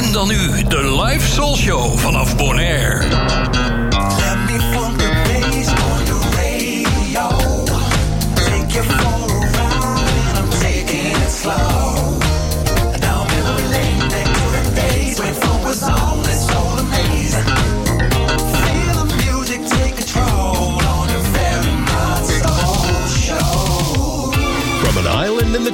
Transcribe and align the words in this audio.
En 0.00 0.12
dan 0.12 0.28
nu 0.28 0.62
de 0.68 1.02
live 1.04 1.26
Soul 1.26 1.56
Show 1.56 1.98
vanaf 1.98 2.36
Bonaire. 2.36 3.79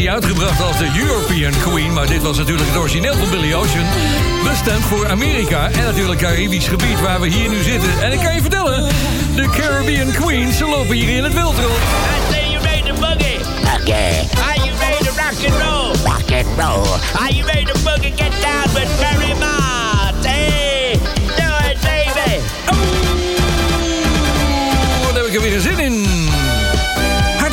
Bonaire. 0.00 0.10
uitgebracht 0.10 0.62
als 0.62 0.78
de 0.78 0.90
European 0.98 1.52
Queen... 1.60 1.92
maar 1.92 2.06
dit 2.06 2.22
was 2.22 2.36
natuurlijk 2.36 2.68
het 2.68 2.78
origineel 2.78 3.14
van 3.16 3.30
Billy 3.30 3.54
Ocean. 3.54 3.84
Bestemd 4.44 4.84
voor 4.84 5.08
Amerika 5.08 5.70
en 5.70 5.84
natuurlijk 5.84 6.20
Caribisch 6.20 6.68
gebied 6.68 7.00
waar 7.00 7.20
we 7.20 7.28
hier 7.28 7.48
nu 7.48 7.62
zitten. 7.62 8.02
En 8.02 8.12
ik 8.12 8.20
kan 8.20 8.34
je 8.34 8.40
vertellen, 8.40 8.88
de 9.34 9.48
Caribbean 9.50 10.12
Queens, 10.12 10.56
ze 10.56 10.66
lopen 10.66 10.96
hier 10.96 11.16
in 11.16 11.24
het 11.24 11.32
wild 11.32 11.58
rond. 11.58 11.70
I 11.70 12.32
say 12.32 12.50
you 12.50 12.62
made 12.62 12.82
the 12.84 13.00
boogie. 13.00 13.38
Okay. 13.80 14.28
Are 14.46 14.56
you 14.64 14.76
ready 14.78 15.04
to 15.04 15.10
rock 15.10 15.44
and 15.46 15.54
roll? 15.62 15.94
Rock 16.12 16.32
and 16.32 16.46
roll. 16.58 16.86
Are 17.20 17.32
you 17.34 17.46
ready 17.46 17.64
to 17.64 17.78
boogie 17.78 18.12
get 18.16 18.32
down 18.42 18.74
with 18.74 19.00
Barry 19.00 19.34
Mott? 19.38 20.26
Hey, 20.26 20.98
do 21.36 21.48
it 21.70 21.80
baby. 21.80 22.40
Oeh, 22.72 23.46
wat 25.06 25.14
heb 25.14 25.26
ik 25.26 25.34
er 25.34 25.40
weer 25.40 25.60
zin 25.60 25.78
in 25.78 26.09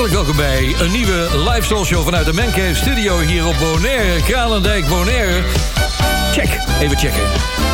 welkom 0.06 0.36
bij 0.36 0.76
een 0.80 0.92
nieuwe 0.92 1.30
live 1.50 1.66
soul 1.66 1.86
show 1.86 2.04
vanuit 2.04 2.26
de 2.26 2.34
Mancave 2.34 2.74
Studio 2.74 3.20
hier 3.20 3.46
op 3.46 3.56
Bonaire, 3.60 4.22
Kralendijk, 4.22 4.88
Bonaire. 4.88 5.44
Check, 6.32 6.60
even 6.80 6.98
checken. 6.98 7.24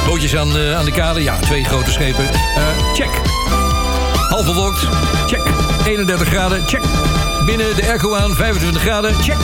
Bootjes 0.05 0.35
aan, 0.35 0.57
uh, 0.57 0.77
aan 0.77 0.85
de 0.85 0.91
kade, 0.91 1.23
ja, 1.23 1.39
twee 1.39 1.63
grote 1.63 1.91
schepen. 1.91 2.23
Uh, 2.23 2.93
check. 2.93 3.21
Half 4.27 4.45
bewolkt, 4.45 4.87
check. 5.27 5.41
31 5.85 6.27
graden, 6.27 6.67
check. 6.67 6.81
Binnen 7.45 7.75
de 7.75 7.87
airco 7.87 8.15
aan, 8.15 8.35
25 8.35 8.81
graden, 8.81 9.13
check. 9.21 9.37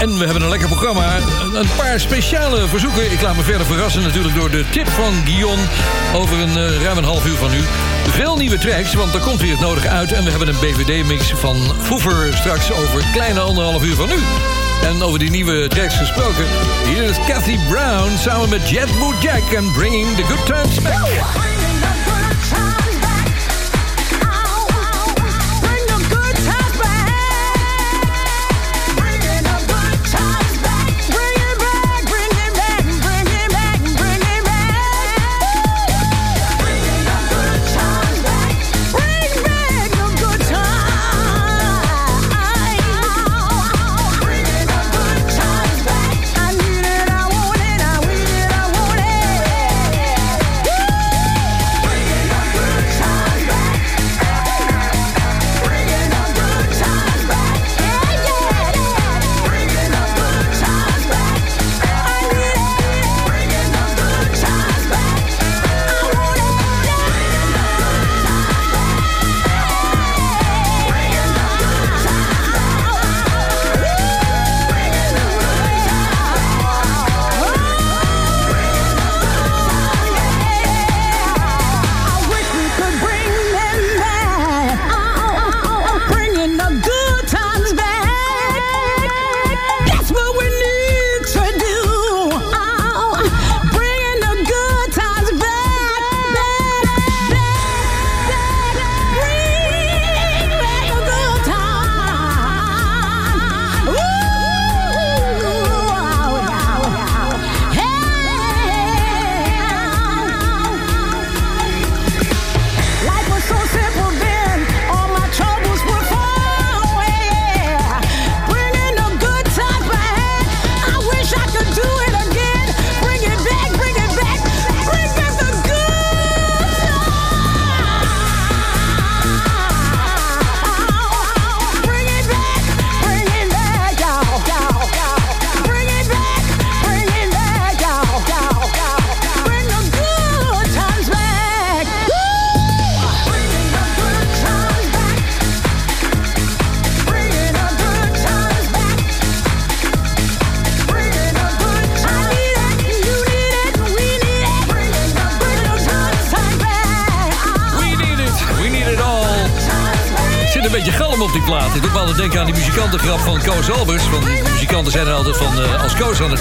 En 0.00 0.18
we 0.18 0.24
hebben 0.24 0.42
een 0.42 0.48
lekker 0.48 0.68
programma. 0.68 1.16
Een 1.54 1.68
paar 1.76 2.00
speciale 2.00 2.68
verzoeken. 2.68 3.12
Ik 3.12 3.20
laat 3.20 3.36
me 3.36 3.42
verder 3.42 3.66
verrassen 3.66 4.02
natuurlijk 4.02 4.34
door 4.34 4.50
de 4.50 4.64
tip 4.70 4.88
van 4.88 5.14
Guion... 5.24 5.58
over 6.14 6.38
een 6.38 6.58
uh, 6.58 6.82
ruim 6.82 6.96
een 6.96 7.04
half 7.04 7.26
uur 7.26 7.36
van 7.36 7.50
nu. 7.50 7.60
Veel 8.08 8.36
nieuwe 8.36 8.58
tracks, 8.58 8.94
want 8.94 9.14
er 9.14 9.20
komt 9.20 9.40
weer 9.40 9.50
het 9.50 9.60
nodige 9.60 9.88
uit. 9.88 10.12
En 10.12 10.24
we 10.24 10.30
hebben 10.30 10.48
een 10.48 10.60
BVD-mix 10.60 11.32
van 11.34 11.56
Foever 11.82 12.36
straks 12.36 12.72
over 12.72 13.04
kleine 13.12 13.40
anderhalf 13.40 13.84
uur 13.84 13.94
van 13.94 14.08
nu. 14.08 14.18
En 14.82 15.02
over 15.02 15.18
die 15.18 15.30
nieuwe 15.30 15.68
tracks 15.68 15.96
gesproken... 15.96 16.44
hier 16.84 17.02
is 17.02 17.16
Kathy 17.26 17.58
Brown 17.68 18.16
samen 18.18 18.48
met 18.48 18.70
Jet 18.70 18.88
Jack... 19.20 19.52
en 19.52 19.72
Bringing 19.72 20.16
the 20.16 20.24
Good 20.24 20.46
Times 20.46 20.80
Back. 20.80 21.47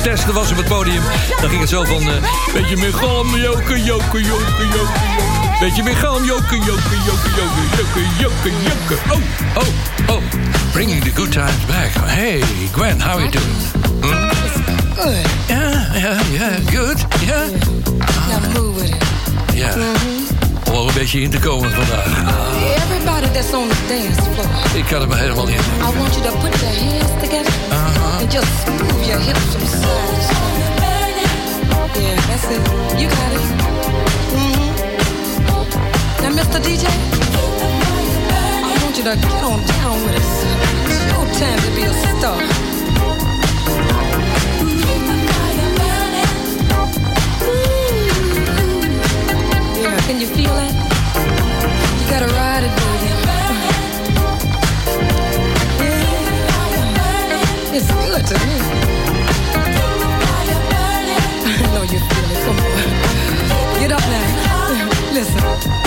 Testen 0.07 0.33
was 0.33 0.51
op 0.51 0.57
het 0.57 0.68
podium... 0.68 1.04
dan 1.42 1.50
ging 1.50 1.62
het 1.62 1.69
zo 1.69 1.83
van... 1.83 2.01
Uh, 2.01 2.13
beetje 2.54 2.77
meer 2.77 2.94
galm, 2.94 3.36
joken, 3.36 3.83
joken, 3.83 4.24
joken, 4.24 4.68
joken. 4.68 5.59
Beetje 5.59 5.83
meer 5.83 5.95
galm, 5.95 6.24
joken. 6.25 6.57
Oh, 9.09 9.18
oh, 9.57 10.15
oh. 10.15 10.24
Bringing 10.71 11.04
the 11.04 11.12
good 11.15 11.31
times 11.31 11.65
back. 11.65 11.92
Hey, 11.94 12.42
Gwen, 12.71 13.00
how 13.00 13.18
are 13.18 13.21
you 13.21 13.31
doing? 13.31 13.56
Hmm? 14.01 14.30
Good. 14.95 15.25
Yeah, 15.48 15.95
yeah, 15.95 16.21
yeah, 16.31 16.60
good. 16.71 17.06
Yeah. 17.25 17.50
Now 18.27 18.62
move 18.62 18.75
with 18.75 18.95
it. 18.95 19.03
Yeah. 19.56 20.37
Om 20.68 20.74
wel 20.74 20.88
een 20.88 20.94
beetje 20.94 21.22
in 21.22 21.30
te 21.30 21.40
komen 21.40 21.72
vandaag. 21.72 22.06
Everybody 22.75 23.28
that's 23.34 23.54
on 23.54 23.68
the 23.69 23.75
dance 23.88 24.22
floor. 24.22 24.50
Ik 24.75 24.86
kan 24.86 25.02
er 25.02 25.08
maar 25.08 25.18
helemaal 25.18 25.48
in. 25.48 25.56
I 25.56 25.98
want 25.98 26.14
you 26.16 26.22
to 26.28 26.31
put 26.38 26.60
your 26.60 26.75
hands 26.75 27.12
together. 27.24 27.54
Uh 27.69 27.75
-huh. 27.75 28.19
And 28.19 28.31
just 28.31 28.68
move 28.68 29.06
your 29.06 29.22
hips 29.22 29.46
from 29.52 29.66
side 29.68 30.08
to 30.16 30.22
side. 30.30 30.68
Yeah, 32.02 32.28
that's 32.30 32.48
it. 32.56 32.64
You 33.00 33.10
got 33.18 33.31
it. 33.38 33.46
Mm 34.34 34.52
-hmm. 34.52 34.72
Now, 36.22 36.31
Mr. 36.38 36.60
DJ, 36.62 36.86
I 38.70 38.74
want 38.81 38.96
you 38.98 39.04
to 39.10 39.16
get 39.28 39.44
on 39.52 39.60
down 39.74 39.98
with 40.06 40.18
us. 40.22 40.31
It's 40.90 41.04
your 41.12 41.25
time 41.42 41.60
to 41.66 41.70
be 41.75 41.84
a 41.90 41.94
star. 42.18 42.42
Can 50.07 50.21
you 50.21 50.27
feel 50.27 50.56
it? 50.56 50.74
You 52.00 52.06
gotta 52.09 52.27
ride 52.27 52.63
it, 52.63 52.71
baby. 52.77 53.09
It's 57.75 57.91
good 57.91 58.25
to 58.25 58.36
me. 58.48 58.58
I 61.46 61.67
know 61.74 61.84
you 61.84 62.00
feel 62.00 62.32
it. 62.32 62.39
Come 62.46 62.58
on. 62.58 63.79
Get 63.82 63.91
up 63.91 64.05
now. 64.08 64.89
Listen. 65.13 65.87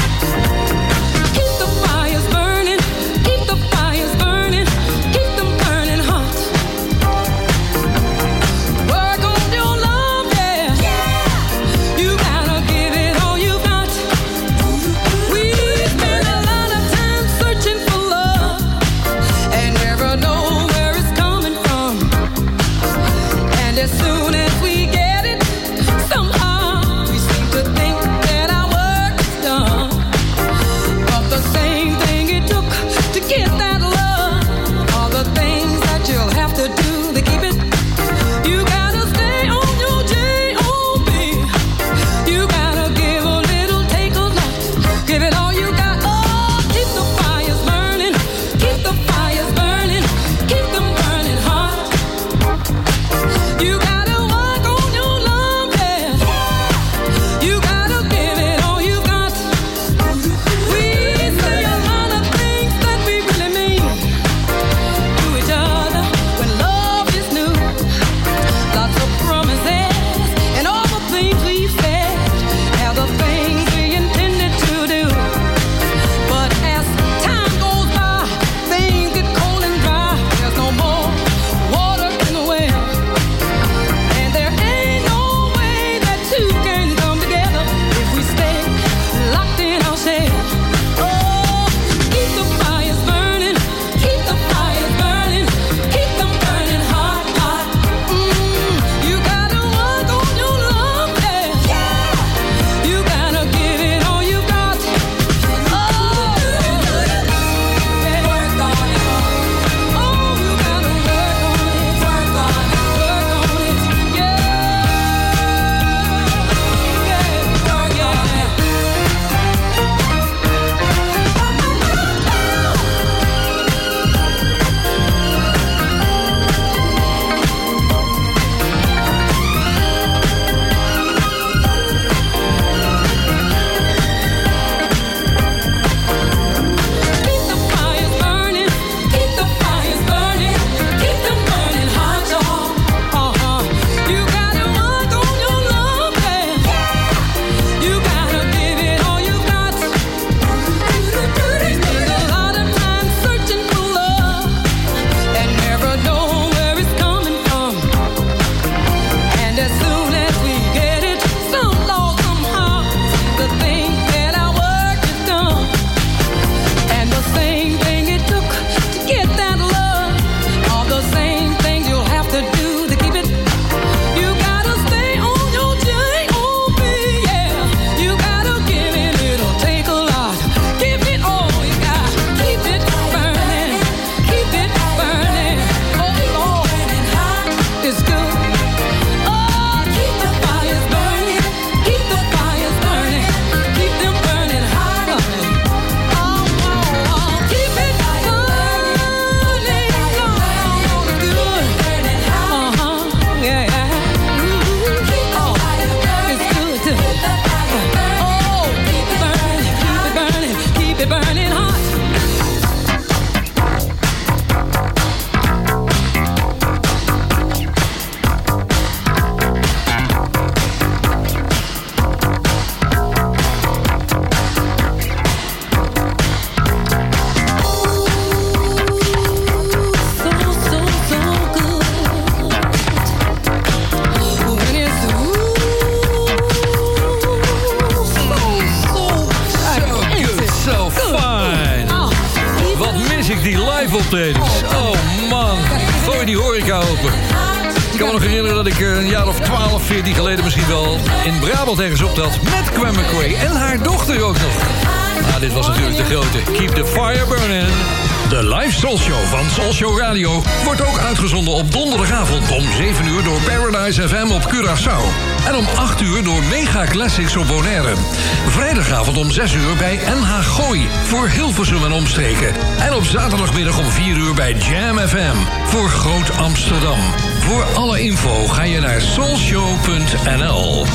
Bij 269.81 269.97
NH 269.97 270.29
Gooi 270.29 270.89
voor 271.05 271.29
Hilversum 271.29 271.85
en 271.85 271.93
omstreken. 271.93 272.55
En 272.79 272.95
op 272.95 273.05
zaterdagmiddag 273.05 273.79
om 273.79 273.85
4 273.85 274.17
uur 274.17 274.35
bij 274.35 274.55
Jam 274.55 274.99
FM 274.99 275.37
voor 275.65 275.89
Groot 275.89 276.37
Amsterdam. 276.37 276.99
Voor 277.41 277.65
alle 277.75 278.01
info 278.01 278.47
ga 278.47 278.63
je 278.63 278.81
naar 278.81 279.01
soulshow.nl. 279.01 280.87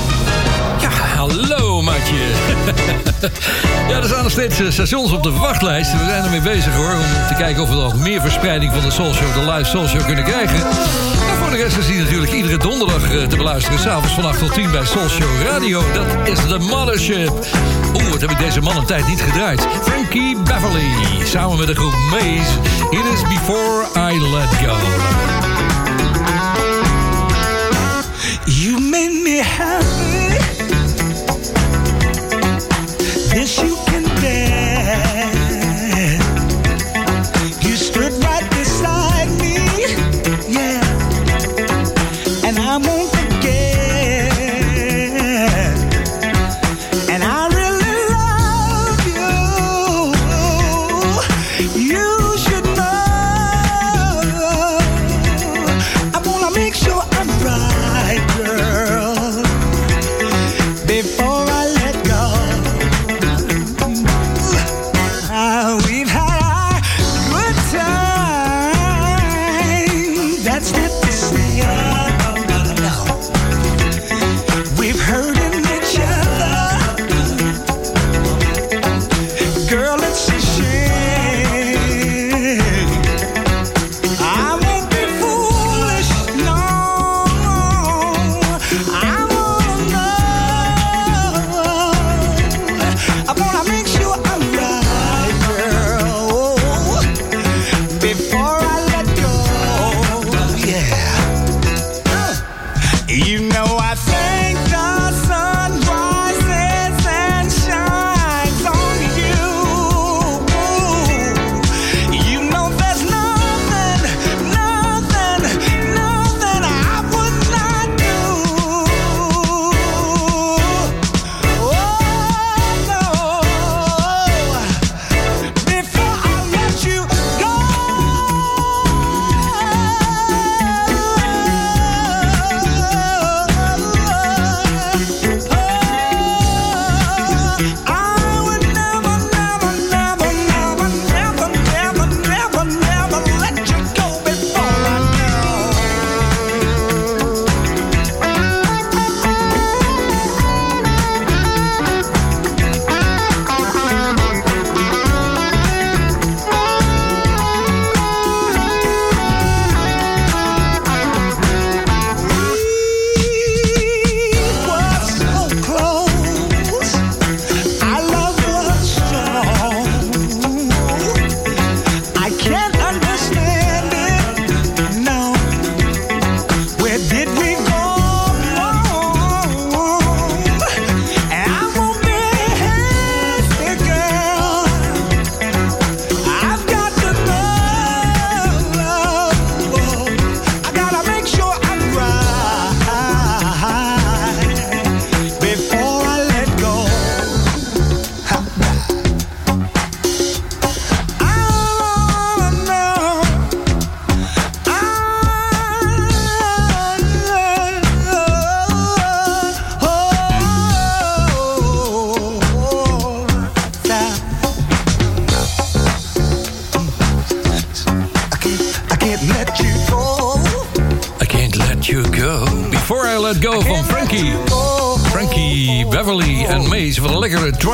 Ja, 0.82 0.90
hallo 0.90 1.82
maatje. 1.82 2.16
ja, 3.90 3.98
er 3.98 4.06
staan 4.06 4.24
nog 4.24 4.32
steeds 4.32 4.60
eh, 4.60 4.70
stations 4.70 5.12
op 5.12 5.24
de 5.24 5.32
wachtlijst. 5.32 5.92
We 5.92 6.06
zijn 6.08 6.24
ermee 6.24 6.42
bezig 6.42 6.76
hoor, 6.76 6.94
om 6.94 7.28
te 7.28 7.34
kijken 7.38 7.64
of 7.64 7.70
we 7.70 7.76
nog 7.76 7.98
meer 7.98 8.22
verspreiding 8.22 8.74
van 8.74 8.82
de 8.82 8.92
Soul 8.92 9.14
Show, 9.14 9.34
de 9.34 9.52
live 9.52 9.70
Soul 9.70 9.88
Show 9.88 10.06
kunnen 10.06 10.24
krijgen. 10.24 10.58
En 11.30 11.38
voor 11.42 11.50
de 11.50 11.58
rest 11.58 11.78
is 11.78 11.88
die 11.88 12.00
natuurlijk 12.00 12.32
iedere 12.32 12.58
donderdag 12.58 13.12
eh, 13.12 13.24
te 13.24 13.36
beluisteren. 13.36 13.80
S'avonds 13.80 14.14
van 14.14 14.26
8 14.26 14.40
tot 14.40 14.54
10 14.54 14.72
bij 14.72 14.86
Soul 14.86 15.10
Show 15.10 15.42
Radio. 15.48 15.84
Dat 15.94 16.28
is 16.28 16.48
de 16.48 16.60
Mothership. 16.60 17.34
Oeh, 17.96 18.10
wat 18.12 18.22
heb 18.22 18.32
ik 18.32 18.38
deze 18.38 18.62
man 18.62 18.78
een 18.78 18.86
tijd 18.86 19.08
niet 19.08 19.22
gedraaid. 19.22 19.68
Frankie 19.82 20.38
Beverly, 20.38 20.92
samen 21.24 21.58
met 21.58 21.68
de 21.68 21.76
groep 21.76 21.94
Maze. 21.94 22.60
It 22.90 23.06
is 23.14 23.22
Before 23.22 23.86
I 24.12 24.22
Let 24.32 24.50
Go. 24.50 25.65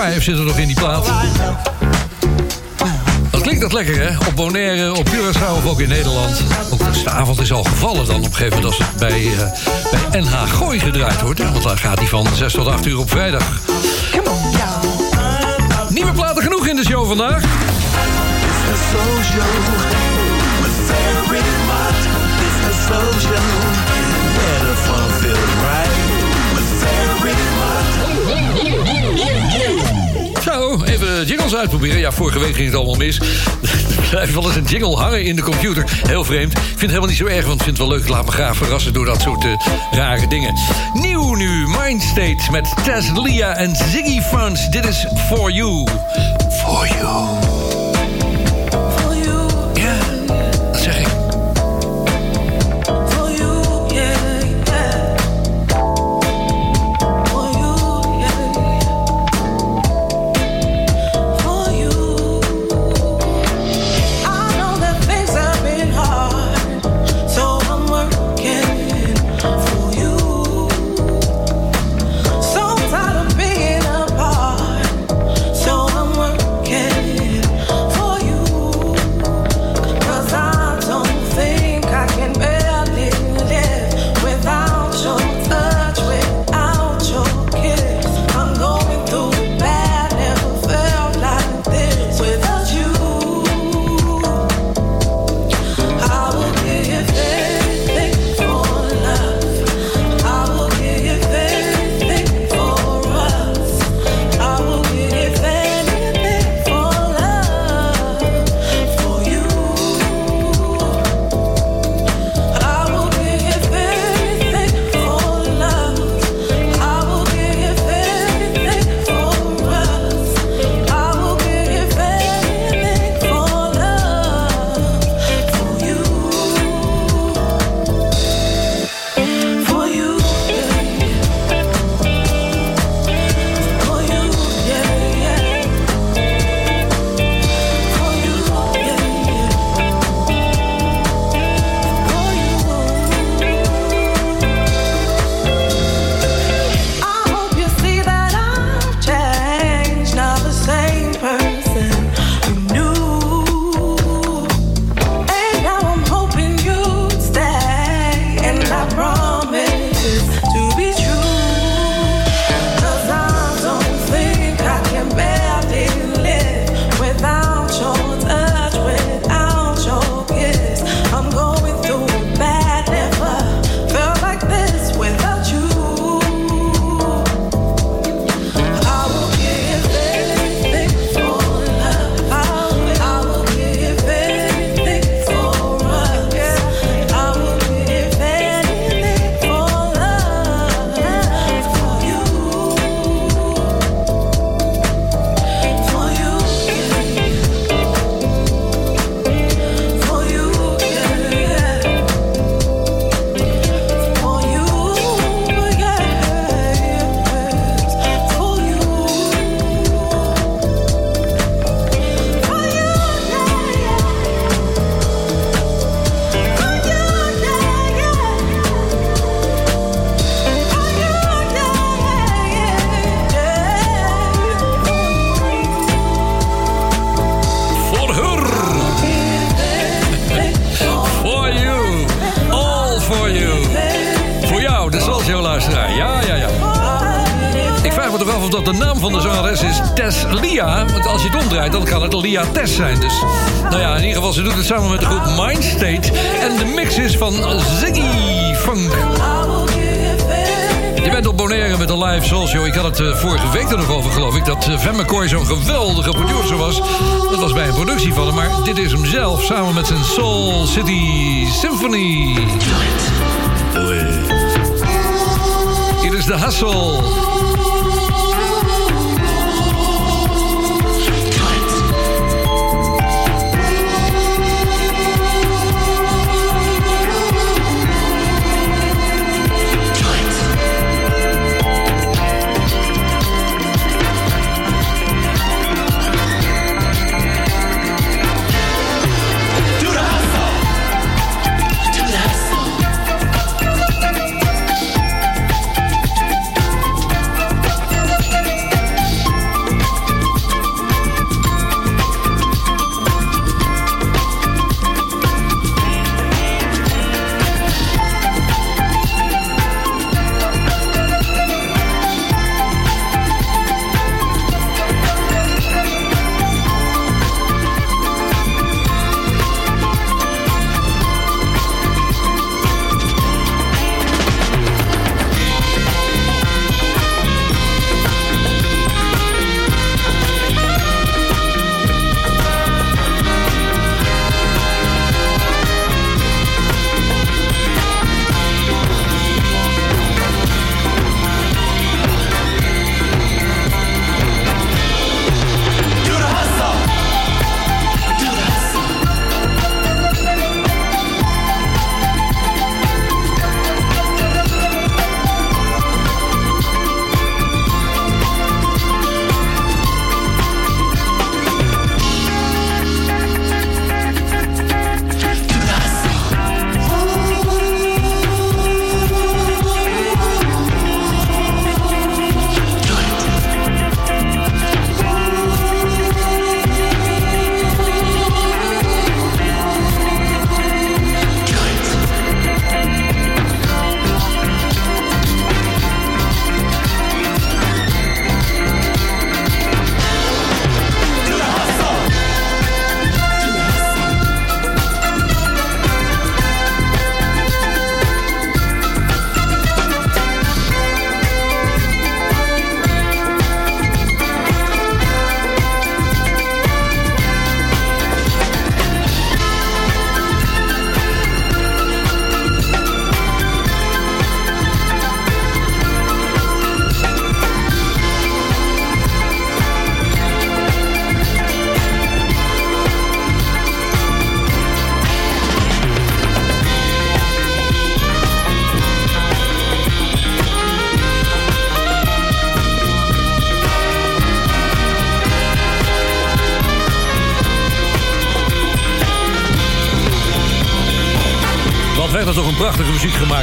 Drive 0.02 0.22
zit 0.22 0.38
er 0.38 0.44
nog 0.44 0.58
in 0.58 0.68
die 0.68 0.76
plaat. 0.76 1.12
Wat 3.32 3.42
klinkt 3.42 3.62
dat 3.62 3.74
lekker, 3.74 4.00
hè? 4.00 4.18
Op 4.28 4.36
Bonaire, 4.36 4.94
op 4.94 5.10
Curaçao 5.10 5.58
of 5.58 5.66
ook 5.66 5.80
in 5.80 5.90
Nederland. 5.90 6.44
Ook 6.72 7.04
de 7.04 7.10
avond 7.10 7.40
is 7.42 7.52
al 7.52 7.64
gevallen 7.64 8.06
dan 8.06 8.16
op 8.16 8.26
een 8.26 8.34
gegeven 8.34 8.62
moment... 8.62 8.66
als 8.66 8.88
het 8.88 8.98
bij, 8.98 9.26
eh, 9.26 10.12
bij 10.12 10.22
NH 10.22 10.34
Gooi 10.34 10.80
gedraaid 10.80 11.22
wordt. 11.22 11.40
Hè? 11.40 11.52
Want 11.52 11.64
dan 11.64 11.78
gaat 11.78 11.98
hij 11.98 12.08
van 12.08 12.28
6 12.36 12.54
tot 12.54 12.68
8 12.68 12.86
uur 12.86 12.98
op 12.98 13.10
vrijdag. 13.10 13.62
Nieuwe 15.90 16.12
platen 16.12 16.44
genoeg 16.44 16.68
in 16.68 16.76
de 16.76 16.84
show 16.84 17.08
vandaag. 17.08 17.44
Oh, 30.72 30.88
even 30.88 31.26
jingles 31.26 31.56
uitproberen. 31.56 32.00
Ja, 32.00 32.12
vorige 32.12 32.40
week 32.40 32.56
ging 32.56 32.66
het 32.66 32.76
allemaal 32.76 32.96
mis. 32.96 33.20
er 34.02 34.10
blijft 34.10 34.34
wel 34.34 34.44
eens 34.44 34.56
een 34.56 34.66
jingle 34.66 34.96
hangen 34.96 35.24
in 35.24 35.36
de 35.36 35.42
computer. 35.42 35.84
Heel 36.08 36.24
vreemd. 36.24 36.52
Ik 36.52 36.60
vind 36.60 36.72
het 36.72 36.90
helemaal 36.90 37.10
niet 37.10 37.18
zo 37.18 37.26
erg, 37.26 37.46
want 37.46 37.60
ik 37.60 37.66
vind 37.66 37.78
het 37.78 37.88
wel 37.88 37.98
leuk. 37.98 38.08
Laat 38.08 38.26
me 38.26 38.32
graag 38.32 38.56
verrassen 38.56 38.94
door 38.94 39.06
dat 39.06 39.22
soort 39.22 39.46
eh, 39.46 39.52
rare 39.92 40.28
dingen. 40.28 40.54
Nieuw 40.94 41.36
nu, 41.36 41.68
Mindstate 41.68 42.52
met 42.52 42.74
Tess, 42.84 43.10
Lia 43.14 43.56
en 43.56 43.76
Ziggy 43.76 44.22
Frans. 44.22 44.70
Dit 44.70 44.86
is 44.86 45.06
For 45.30 45.52
You. 45.52 45.88
For 46.64 46.88
You. 46.88 47.61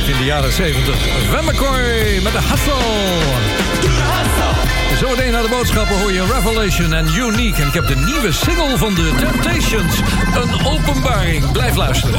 In 0.09 0.17
de 0.17 0.25
jaren 0.25 0.53
70. 0.53 0.97
Van 1.31 1.45
McCoy 1.45 2.21
met 2.23 2.33
de 2.33 2.39
Hustle. 2.43 2.75
Zometeen 4.97 5.33
naar 5.33 5.43
de 5.43 5.49
boodschappen 5.49 5.99
hoor 5.99 6.13
je 6.13 6.27
Revelation 6.27 6.93
en 6.93 7.07
Unique. 7.17 7.63
En 7.63 7.69
ik 7.69 7.75
heb 7.75 7.87
de 7.87 7.97
nieuwe 7.97 8.33
single 8.33 8.79
van 8.79 8.95
de 8.95 9.13
Temptations. 9.19 10.01
Een 10.35 10.67
openbaring. 10.67 11.53
Blijf 11.53 11.77
luisteren. 11.77 12.19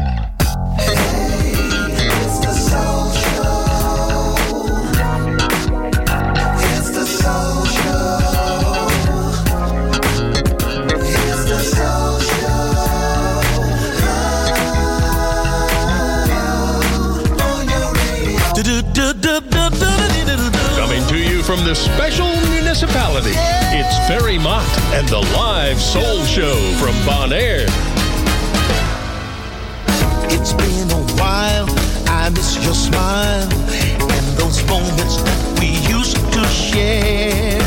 Ferry 24.11 24.37
Mott 24.37 24.67
and 24.91 25.07
the 25.07 25.21
Live 25.33 25.79
Soul 25.79 26.25
Show 26.25 26.57
from 26.81 26.93
Bonaire. 27.07 27.63
It's 30.29 30.51
been 30.51 30.91
a 30.91 31.01
while, 31.15 31.65
I 32.09 32.29
miss 32.35 32.61
your 32.61 32.73
smile 32.73 33.47
and 33.47 34.25
those 34.37 34.67
moments 34.67 35.15
that 35.23 35.59
we 35.61 35.67
used 35.87 36.17
to 36.33 36.43
share. 36.47 37.57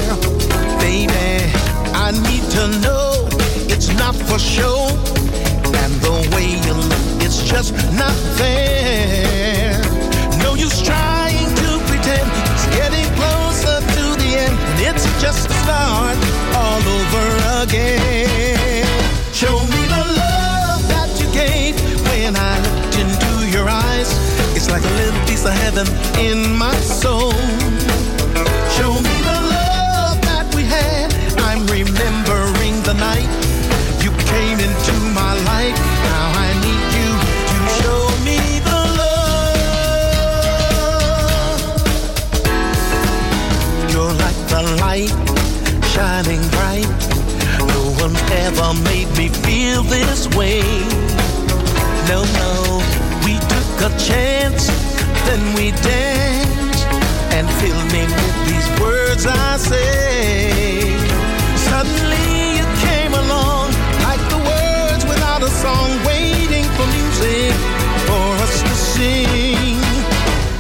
Baby, 0.81 1.51
I 1.97 2.13
need 2.29 2.45
to 2.59 2.79
know 2.85 3.27
it's 3.73 3.89
not 3.97 4.15
for 4.15 4.39
show, 4.39 4.89
and 5.81 5.93
the 6.05 6.29
way 6.37 6.61
you 6.61 6.75
look, 6.75 7.25
it's 7.25 7.43
just 7.43 7.73
not 7.95 8.13
fair. 8.37 9.81
No 10.43 10.53
use 10.57 10.83
trying 10.83 11.49
to 11.57 11.79
pretend 11.89 12.29
it's 12.53 12.67
getting 12.77 12.94
and 14.75 14.97
it's 14.97 15.05
just 15.21 15.49
a 15.49 15.53
start 15.63 16.19
all 16.57 16.83
over 16.99 17.63
again. 17.63 18.87
Show 19.33 19.59
me 19.73 19.83
the 19.95 20.05
love 20.19 20.83
that 20.89 21.11
you 21.21 21.31
gave 21.33 21.75
when 22.09 22.35
I 22.37 22.59
looked 22.61 22.99
into 22.99 23.49
your 23.57 23.69
eyes. 23.69 24.11
It's 24.57 24.71
like 24.71 24.83
a 24.83 24.95
little 25.01 25.21
piece 25.27 25.45
of 25.45 25.53
heaven 25.53 25.87
in 26.19 26.57
my 26.57 26.75
soul. 26.77 27.33
Show 28.77 28.93
me 29.01 29.14
one 48.59 48.77
ever 48.77 48.83
made 48.85 49.09
me 49.17 49.29
feel 49.29 49.83
this 49.83 50.29
way. 50.37 50.63
No, 52.09 52.23
no, 52.41 52.83
we 53.25 53.39
took 53.53 53.91
a 53.91 53.99
chance, 53.99 54.67
then 55.27 55.55
we 55.55 55.71
danced 55.83 56.87
and 57.33 57.49
filled 57.61 57.93
me 57.93 58.05
with 58.05 58.37
these 58.49 58.69
words 58.81 59.27
I 59.27 59.57
say. 59.57 60.81
Suddenly 61.69 62.59
you 62.59 62.67
came 62.87 63.15
along 63.15 63.73
like 64.03 64.23
the 64.29 64.41
words 64.51 65.05
without 65.05 65.43
a 65.43 65.49
song, 65.49 65.89
waiting 66.05 66.67
for 66.77 66.87
music 66.99 67.55
for 68.09 68.27
us 68.45 68.63
to 68.63 68.75
sing. 68.93 69.81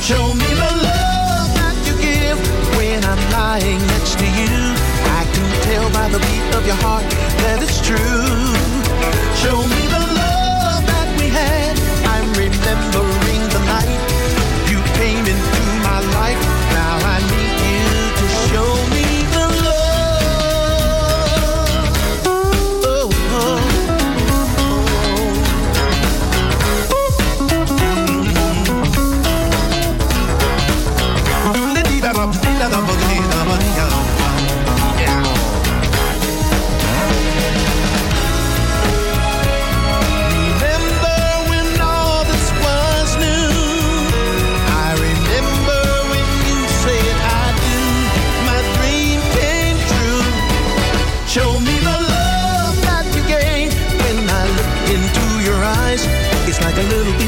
Show 0.00 0.34
me 0.34 0.50
the 0.62 0.72
love 0.90 1.48
that 1.60 1.76
you 1.86 1.94
give 2.00 2.38
when 2.76 3.04
I'm 3.04 3.22
lying 3.30 3.80
next 3.86 4.18
to 4.18 4.26
you. 4.26 4.54
I 5.20 5.22
can 5.32 5.48
tell 5.62 5.90
by 5.92 6.08
the 6.08 6.18
beat 6.18 6.54
of 6.56 6.66
your 6.66 6.76
heart 6.76 7.13
true. 7.96 8.54
Show 9.34 9.73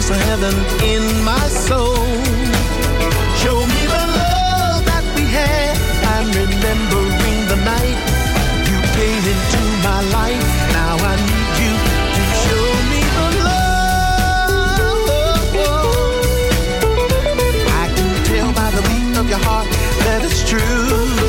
piece 0.07 0.17
of 0.17 0.23
heaven 0.23 0.55
in 0.85 1.03
my 1.25 1.49
soul. 1.49 1.97
Show 3.43 3.59
me 3.67 3.87
the 3.95 4.05
love 4.21 4.85
that 4.87 5.05
we 5.17 5.23
had. 5.23 5.77
I'm 6.15 6.29
remembering 6.31 7.49
the 7.49 7.57
night 7.65 7.99
you 8.69 8.79
came 8.95 9.25
into 9.35 9.61
my 9.83 10.01
life. 10.13 10.47
Now 10.73 10.97
I 10.97 11.17
need 11.27 11.55
you 11.63 11.73
to 12.15 12.23
show 12.45 12.67
me 12.91 13.01
the 13.17 13.29
love. 13.47 13.87
I 17.67 17.87
can 17.97 18.11
tell 18.25 18.51
by 18.53 18.71
the 18.71 18.83
beat 18.83 19.17
of 19.19 19.27
your 19.29 19.43
heart 19.43 19.69
that 20.05 20.21
it's 20.25 20.49
true. 20.49 21.26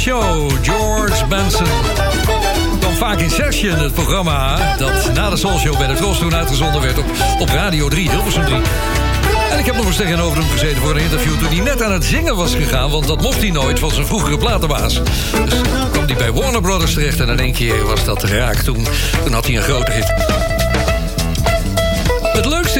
Show, 0.00 0.50
George 0.62 1.26
Benson. 1.26 1.66
Kwam 2.80 2.94
vaak 2.94 3.18
in 3.18 3.30
Session, 3.30 3.78
het 3.78 3.94
programma 3.94 4.58
dat 4.76 5.12
na 5.14 5.30
de 5.30 5.36
Soul 5.36 5.58
Show 5.58 5.78
bij 5.78 5.86
de 5.86 5.94
Tros 5.94 6.18
toen 6.18 6.34
uitgezonden 6.34 6.80
werd 6.80 6.98
op, 6.98 7.04
op 7.38 7.48
Radio 7.48 7.88
3, 7.88 8.10
Hilversum 8.10 8.44
3. 8.44 8.56
En 9.50 9.58
ik 9.58 9.66
heb 9.66 9.74
nog 9.76 9.86
eens 9.86 9.96
tegenover 9.96 10.38
hem 10.38 10.50
gezeten 10.50 10.82
voor 10.82 10.90
een 10.90 11.02
interview 11.02 11.38
toen 11.38 11.48
hij 11.48 11.64
net 11.64 11.82
aan 11.82 11.92
het 11.92 12.04
zingen 12.04 12.36
was 12.36 12.54
gegaan, 12.54 12.90
want 12.90 13.06
dat 13.06 13.22
mocht 13.22 13.40
hij 13.40 13.50
nooit 13.50 13.78
van 13.78 13.90
zijn 13.90 14.06
vroegere 14.06 14.38
platenbaas. 14.38 14.94
Dus 15.44 15.54
kwam 15.92 16.06
hij 16.06 16.16
bij 16.16 16.32
Warner 16.32 16.60
Brothers 16.60 16.94
terecht 16.94 17.20
en 17.20 17.28
in 17.28 17.38
één 17.38 17.52
keer 17.52 17.86
was 17.86 18.04
dat 18.04 18.22
raak. 18.22 18.56
Toen, 18.56 18.86
toen 19.24 19.32
had 19.32 19.46
hij 19.46 19.56
een 19.56 19.62
grote 19.62 19.92
hit. 19.92 20.39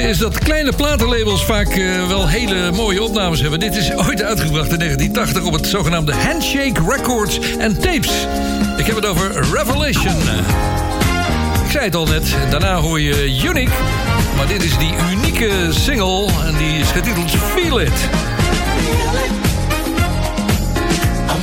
Is 0.09 0.19
dat 0.19 0.39
kleine 0.39 0.73
platenlabels 0.73 1.45
vaak 1.45 1.69
eh, 1.69 2.09
wel 2.09 2.29
hele 2.29 2.71
mooie 2.73 3.03
opnames 3.03 3.41
hebben. 3.41 3.61
Dit 3.61 3.77
is 3.77 3.95
ooit 3.95 4.23
uitgebracht 4.23 4.73
in 4.73 4.79
1980 4.79 5.45
op 5.45 5.53
het 5.53 5.67
zogenaamde 5.67 6.15
Handshake 6.15 6.81
Records 6.89 7.39
and 7.61 7.83
Tapes. 7.83 8.27
Ik 8.77 8.87
heb 8.87 8.97
het 8.97 9.07
over 9.07 9.33
Revelation. 9.33 10.17
Ik 11.65 11.71
zei 11.71 11.85
het 11.85 11.95
al 11.95 12.07
net, 12.07 12.37
daarna 12.51 12.77
hoor 12.77 13.01
je 13.01 13.41
Unique. 13.45 13.73
Maar 14.37 14.47
dit 14.47 14.63
is 14.63 14.79
die 14.79 14.95
unieke 15.11 15.51
single 15.71 16.27
en 16.47 16.55
die 16.59 16.79
is 16.79 16.91
getiteld 16.91 17.31
Feel 17.31 17.81
It. 17.81 17.89
I'm 17.89 17.95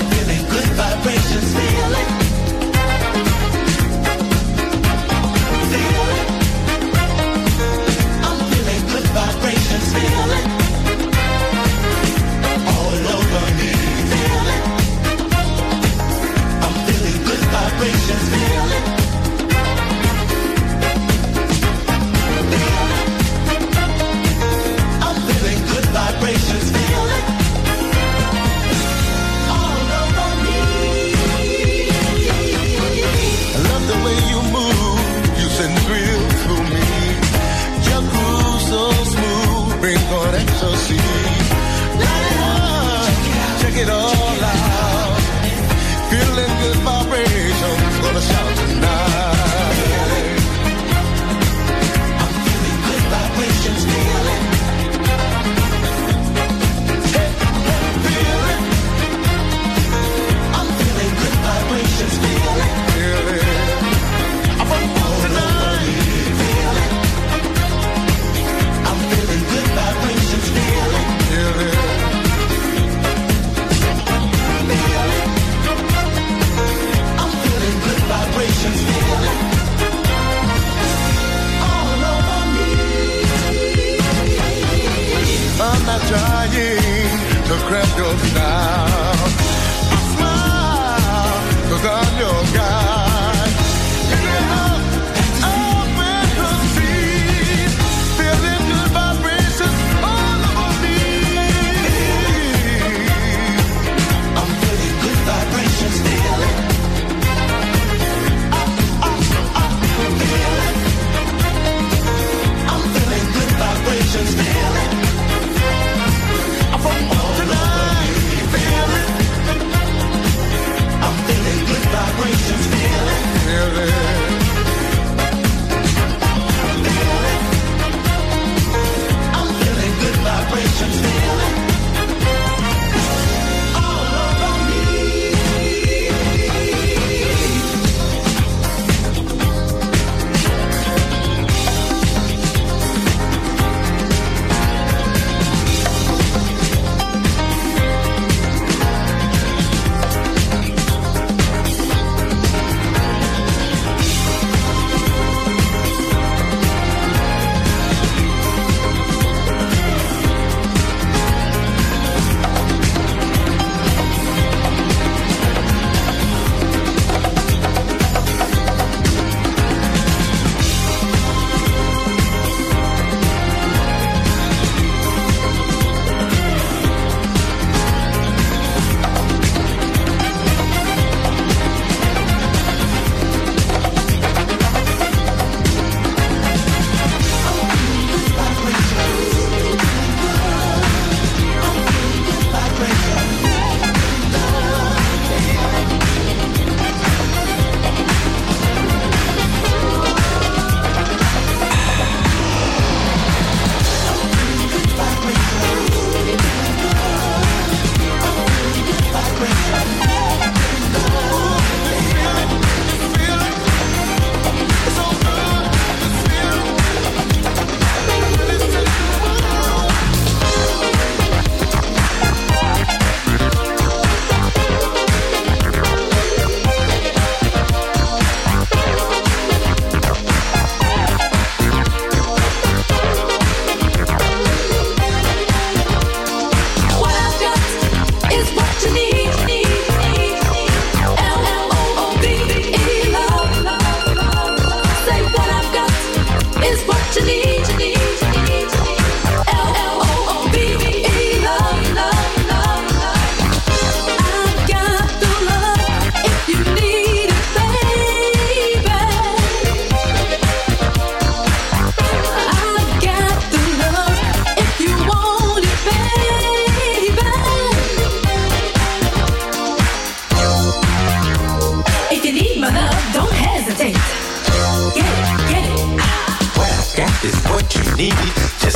feeling 0.10 0.50
good 0.50 0.65
vibrations, 0.76 1.54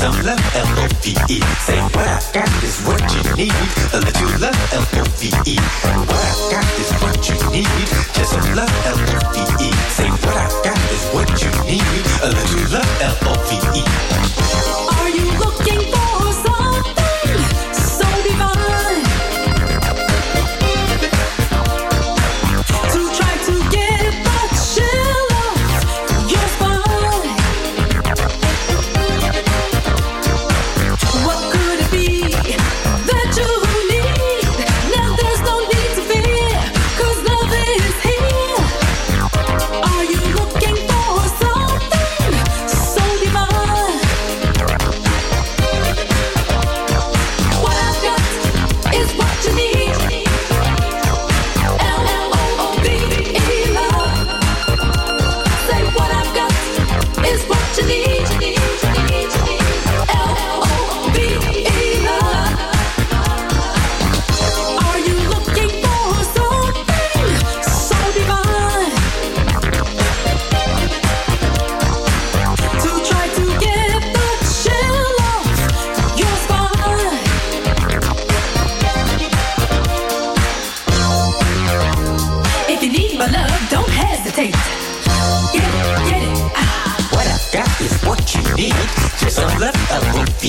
some 0.01 0.25
love, 0.25 0.55
L-O-V-E. 0.55 1.37
Say 1.61 1.79
what 1.93 2.07
I 2.09 2.19
got 2.33 2.49
is 2.65 2.81
what 2.89 3.05
you 3.13 3.21
need. 3.37 3.53
A 3.93 3.99
little 4.01 4.33
love, 4.41 4.57
L-O-V-E. 4.73 5.55
What 6.09 6.25
I 6.25 6.33
got 6.49 6.65
is 6.81 6.89
what 7.01 7.21
you 7.29 7.37
need. 7.53 7.87
Just 8.17 8.33
some 8.33 8.55
love, 8.57 8.73
L-O-V-E. 8.97 9.69
Say 9.93 10.09
what 10.09 10.35
I 10.41 10.49
got 10.65 10.81
is 10.89 11.05
what 11.13 11.29
you 11.43 11.51
need. 11.69 12.05
A 12.25 12.29
little 12.33 12.65
love, 12.73 12.91
L-O-V-E. 13.13 13.83
Are 14.97 15.09
you 15.09 15.25
looking 15.37 15.81
for 15.93 16.10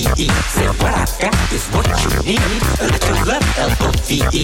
L-O-V-E. 0.02 0.28
Say 0.50 0.66
what 0.66 0.94
I 0.94 1.06
got 1.20 1.52
is 1.52 1.66
what 1.68 1.86
you 2.02 2.10
need. 2.26 2.62
A 2.80 2.86
little 2.90 3.26
love, 3.26 3.58
L-O-V-E. 3.58 4.42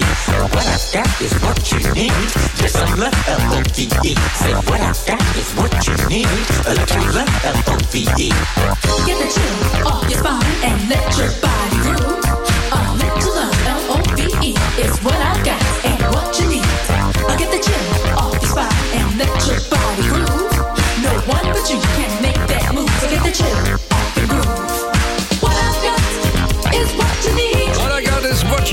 What 0.53 0.65
I 0.65 0.77
got 0.93 1.21
is 1.21 1.33
what 1.43 1.59
you 1.71 1.79
need. 1.93 2.13
Just 2.55 2.75
some 2.75 2.99
love, 2.99 3.13
L-O-V-E. 3.27 4.15
Say 4.39 4.53
what 4.53 4.79
I 4.79 4.93
got 5.07 5.21
is 5.35 5.51
what 5.59 5.73
you 5.87 5.95
need. 6.07 6.27
A 6.65 6.73
little 6.75 7.07
love, 7.13 7.45
L-O-V-E. 7.45 8.29
Get 9.05 9.17
the 9.19 9.27
chill 9.33 9.87
off 9.87 10.09
your 10.09 10.19
spine 10.19 10.55
and 10.63 10.89
let 10.89 11.17
your 11.17 11.31
body 11.43 11.77
groove. 11.83 12.23
A 12.71 12.79
little 12.95 13.35
love, 13.35 13.67
L-O-V-E, 13.67 14.55
is 14.79 14.97
what 14.99 15.15
I 15.15 15.43
got 15.43 15.58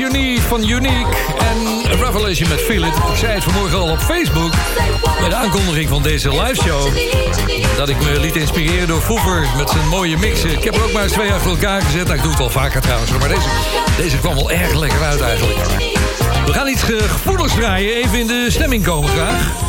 need 0.04 0.40
van 0.40 0.68
Unique 0.68 1.16
en 1.38 1.82
Revelation 2.00 2.48
met 2.48 2.60
Feel. 2.60 2.84
Ik 2.84 2.92
zei 3.16 3.32
het 3.32 3.44
vanmorgen 3.44 3.78
al 3.78 3.90
op 3.90 3.98
Facebook 3.98 4.52
bij 5.20 5.28
de 5.28 5.34
aankondiging 5.34 5.88
van 5.88 6.02
deze 6.02 6.42
live 6.42 6.62
show. 6.62 6.88
Dat 7.76 7.88
ik 7.88 7.98
me 7.98 8.20
liet 8.20 8.36
inspireren 8.36 8.88
door 8.88 9.00
Foever 9.00 9.46
met 9.56 9.70
zijn 9.70 9.88
mooie 9.88 10.16
mixen. 10.16 10.50
Ik 10.50 10.64
heb 10.64 10.74
er 10.74 10.84
ook 10.84 10.92
maar 10.92 11.02
eens 11.02 11.12
twee 11.12 11.32
achter 11.32 11.50
elkaar 11.50 11.82
gezet. 11.82 12.04
Nou, 12.04 12.16
ik 12.16 12.22
doe 12.22 12.30
het 12.30 12.40
wel 12.40 12.50
vaker 12.50 12.80
trouwens, 12.80 13.10
maar 13.10 13.28
deze, 13.28 13.48
deze 13.96 14.18
kwam 14.18 14.34
wel 14.34 14.50
erg 14.50 14.74
lekker 14.74 15.02
uit 15.02 15.20
eigenlijk. 15.20 15.58
We 16.46 16.52
gaan 16.52 16.68
iets 16.68 16.82
eh, 16.82 17.10
gevoeligs 17.10 17.54
draaien. 17.54 17.94
Even 17.94 18.18
in 18.18 18.26
de 18.26 18.46
stemming 18.48 18.84
komen 18.84 19.10
graag. 19.10 19.65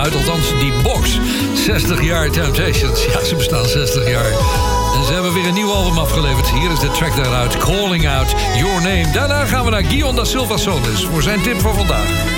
Uit, 0.00 0.14
althans 0.14 0.58
die 0.58 0.72
box. 0.82 1.18
60 1.54 2.02
jaar 2.02 2.30
Temptations. 2.30 3.04
Ja, 3.04 3.24
ze 3.24 3.36
bestaan 3.36 3.66
60 3.66 4.08
jaar. 4.08 4.32
En 4.94 5.04
ze 5.04 5.12
hebben 5.12 5.32
weer 5.32 5.46
een 5.46 5.54
nieuw 5.54 5.72
album 5.72 5.98
afgeleverd. 5.98 6.50
Hier 6.50 6.70
is 6.70 6.78
de 6.78 6.90
track 6.90 7.16
daaruit, 7.16 7.56
Calling 7.56 8.08
Out 8.08 8.34
Your 8.56 8.82
Name. 8.82 9.10
Daarna 9.12 9.44
gaan 9.44 9.64
we 9.64 9.70
naar 9.70 9.84
Guion 9.84 10.16
da 10.16 10.24
Silva 10.24 10.56
Solis 10.56 11.04
voor 11.04 11.22
zijn 11.22 11.42
tip 11.42 11.60
van 11.60 11.74
vandaag. 11.74 12.29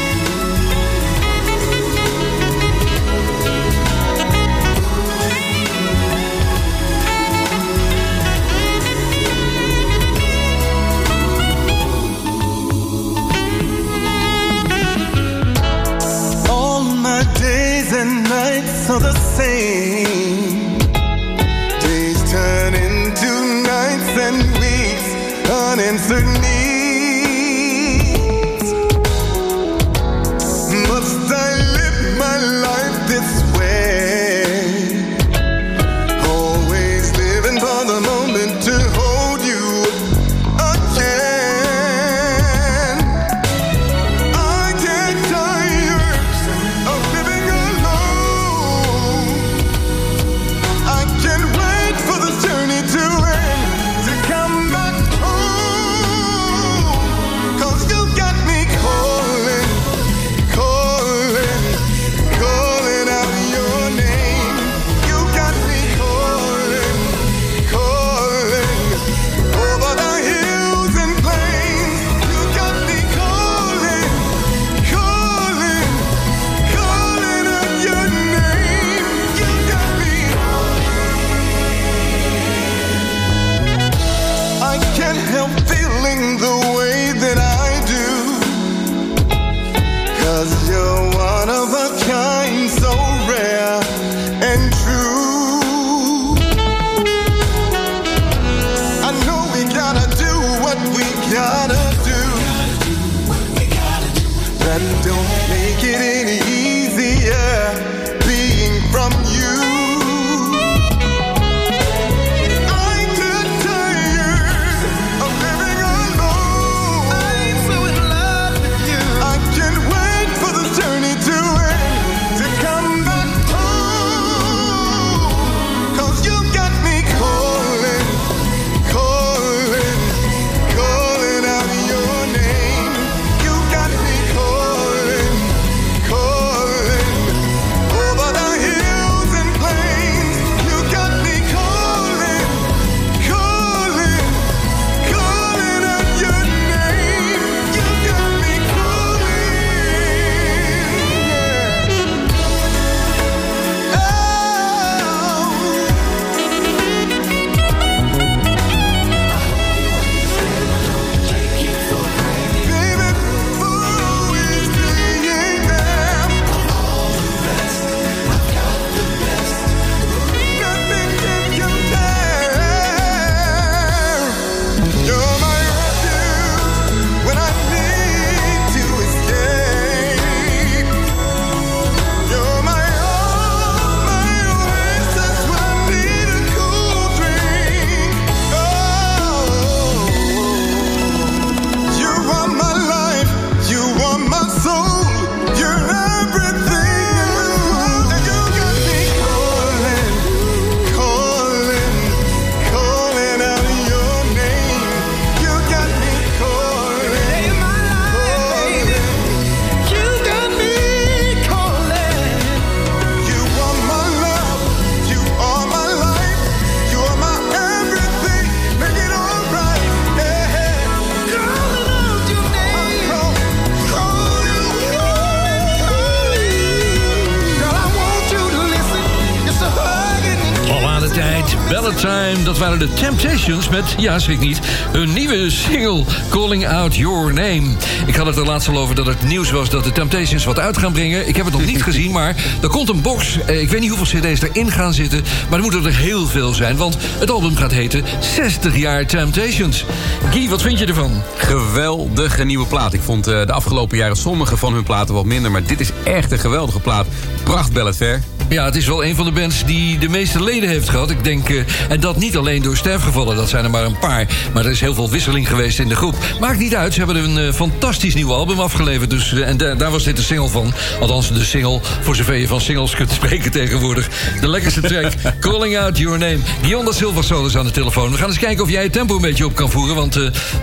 Temptations 233.52 233.92
met, 233.94 234.02
ja 234.04 234.18
schrik 234.18 234.40
niet, 234.40 234.60
hun 234.92 235.12
nieuwe 235.12 235.50
single 235.50 236.04
Calling 236.28 236.68
Out 236.68 236.96
Your 236.96 237.32
Name. 237.32 237.62
Ik 238.06 238.14
had 238.16 238.26
het 238.26 238.36
er 238.36 238.44
laatst 238.44 238.68
al 238.68 238.78
over 238.78 238.94
dat 238.94 239.06
het 239.06 239.22
nieuws 239.22 239.50
was 239.50 239.70
dat 239.70 239.84
de 239.84 239.92
Temptations 239.92 240.44
wat 240.44 240.58
uit 240.58 240.78
gaan 240.78 240.92
brengen. 240.92 241.28
Ik 241.28 241.36
heb 241.36 241.44
het 241.44 241.54
nog 241.54 241.64
niet 241.64 241.82
gezien, 241.88 242.12
maar 242.12 242.36
er 242.62 242.68
komt 242.68 242.88
een 242.88 243.00
box. 243.00 243.38
Eh, 243.46 243.60
Ik 243.60 243.68
weet 243.70 243.80
niet 243.80 243.90
hoeveel 243.90 244.20
cd's 244.20 244.42
erin 244.42 244.70
gaan 244.70 244.92
zitten, 244.94 245.22
maar 245.48 245.58
er 245.58 245.64
moeten 245.64 245.84
er 245.84 245.96
heel 245.96 246.26
veel 246.26 246.52
zijn. 246.52 246.76
Want 246.76 246.96
het 247.18 247.30
album 247.30 247.56
gaat 247.56 247.72
heten 247.72 248.04
60 248.20 248.76
jaar 248.76 249.06
Temptations. 249.06 249.84
Guy, 250.30 250.48
wat 250.48 250.62
vind 250.62 250.78
je 250.78 250.86
ervan? 250.86 251.22
Geweldige 251.36 252.44
nieuwe 252.44 252.66
plaat. 252.66 252.92
Ik 252.92 253.02
vond 253.02 253.26
eh, 253.26 253.46
de 253.46 253.52
afgelopen 253.52 253.96
jaren 253.98 254.16
sommige 254.16 254.56
van 254.56 254.72
hun 254.74 254.82
platen 254.84 255.14
wat 255.14 255.24
minder... 255.24 255.50
maar 255.50 255.64
dit 255.64 255.80
is 255.80 255.90
echt 256.04 256.32
een 256.32 256.38
geweldige 256.38 256.80
plaat. 256.80 257.06
Pracht 257.42 257.72
Ballet 257.72 257.96
Fair. 257.96 258.22
Ja, 258.48 258.64
het 258.64 258.76
is 258.76 258.86
wel 258.86 259.04
een 259.04 259.14
van 259.16 259.24
de 259.24 259.32
bands 259.32 259.64
die 259.64 259.98
de 259.98 260.08
meeste 260.08 260.42
leden 260.42 260.68
heeft 260.68 260.88
gehad. 260.88 261.10
Ik 261.10 261.24
denk, 261.24 261.48
eh, 261.48 261.56
en 261.88 262.00
dat 262.00 262.16
niet 262.16 262.36
alleen 262.36 262.62
door 262.62 262.76
sterfgevallen, 262.76 263.36
dat 263.36 263.48
zijn 263.48 263.64
er 263.64 263.70
maar 263.70 263.84
een 263.84 263.98
paar. 263.98 264.26
Maar 264.54 264.64
er 264.64 264.70
is 264.70 264.80
heel 264.80 264.94
veel 264.94 265.10
wisseling 265.10 265.48
geweest 265.48 265.78
in 265.78 265.88
de 265.88 265.96
groep. 265.96 266.16
Maakt 266.40 266.58
niet 266.58 266.74
uit, 266.74 266.92
ze 266.94 266.98
hebben 267.04 267.16
een 267.24 267.38
eh, 267.38 267.52
fantastisch 267.52 268.14
nieuw 268.14 268.32
album 268.32 268.60
afgeleverd. 268.60 269.10
Dus, 269.10 269.32
eh, 269.32 269.48
en 269.48 269.56
da- 269.56 269.74
daar 269.74 269.90
was 269.90 270.04
dit 270.04 270.16
de 270.16 270.22
single 270.22 270.48
van. 270.48 270.72
Althans, 271.00 271.32
de 271.32 271.44
single, 271.44 271.80
voor 272.00 272.16
zover 272.16 272.34
je 272.34 272.46
van 272.46 272.60
singles 272.60 272.94
kunt 272.94 273.10
spreken 273.10 273.50
tegenwoordig. 273.50 274.08
De 274.40 274.48
lekkerste 274.48 274.80
track, 274.80 275.12
Calling 275.40 275.78
Out 275.78 275.98
Your 275.98 276.18
Name. 276.18 276.38
Guion 276.62 276.84
da 276.84 276.92
Silva 276.92 277.44
is 277.46 277.56
aan 277.56 277.64
de 277.64 277.70
telefoon. 277.70 278.10
We 278.10 278.16
gaan 278.18 278.28
eens 278.28 278.38
kijken 278.38 278.64
of 278.64 278.70
jij 278.70 278.82
het 278.82 278.92
tempo 278.92 279.14
een 279.14 279.20
beetje 279.20 279.44
op 279.46 279.54
kan 279.54 279.70
voeren. 279.70 279.94
Want 279.96 280.18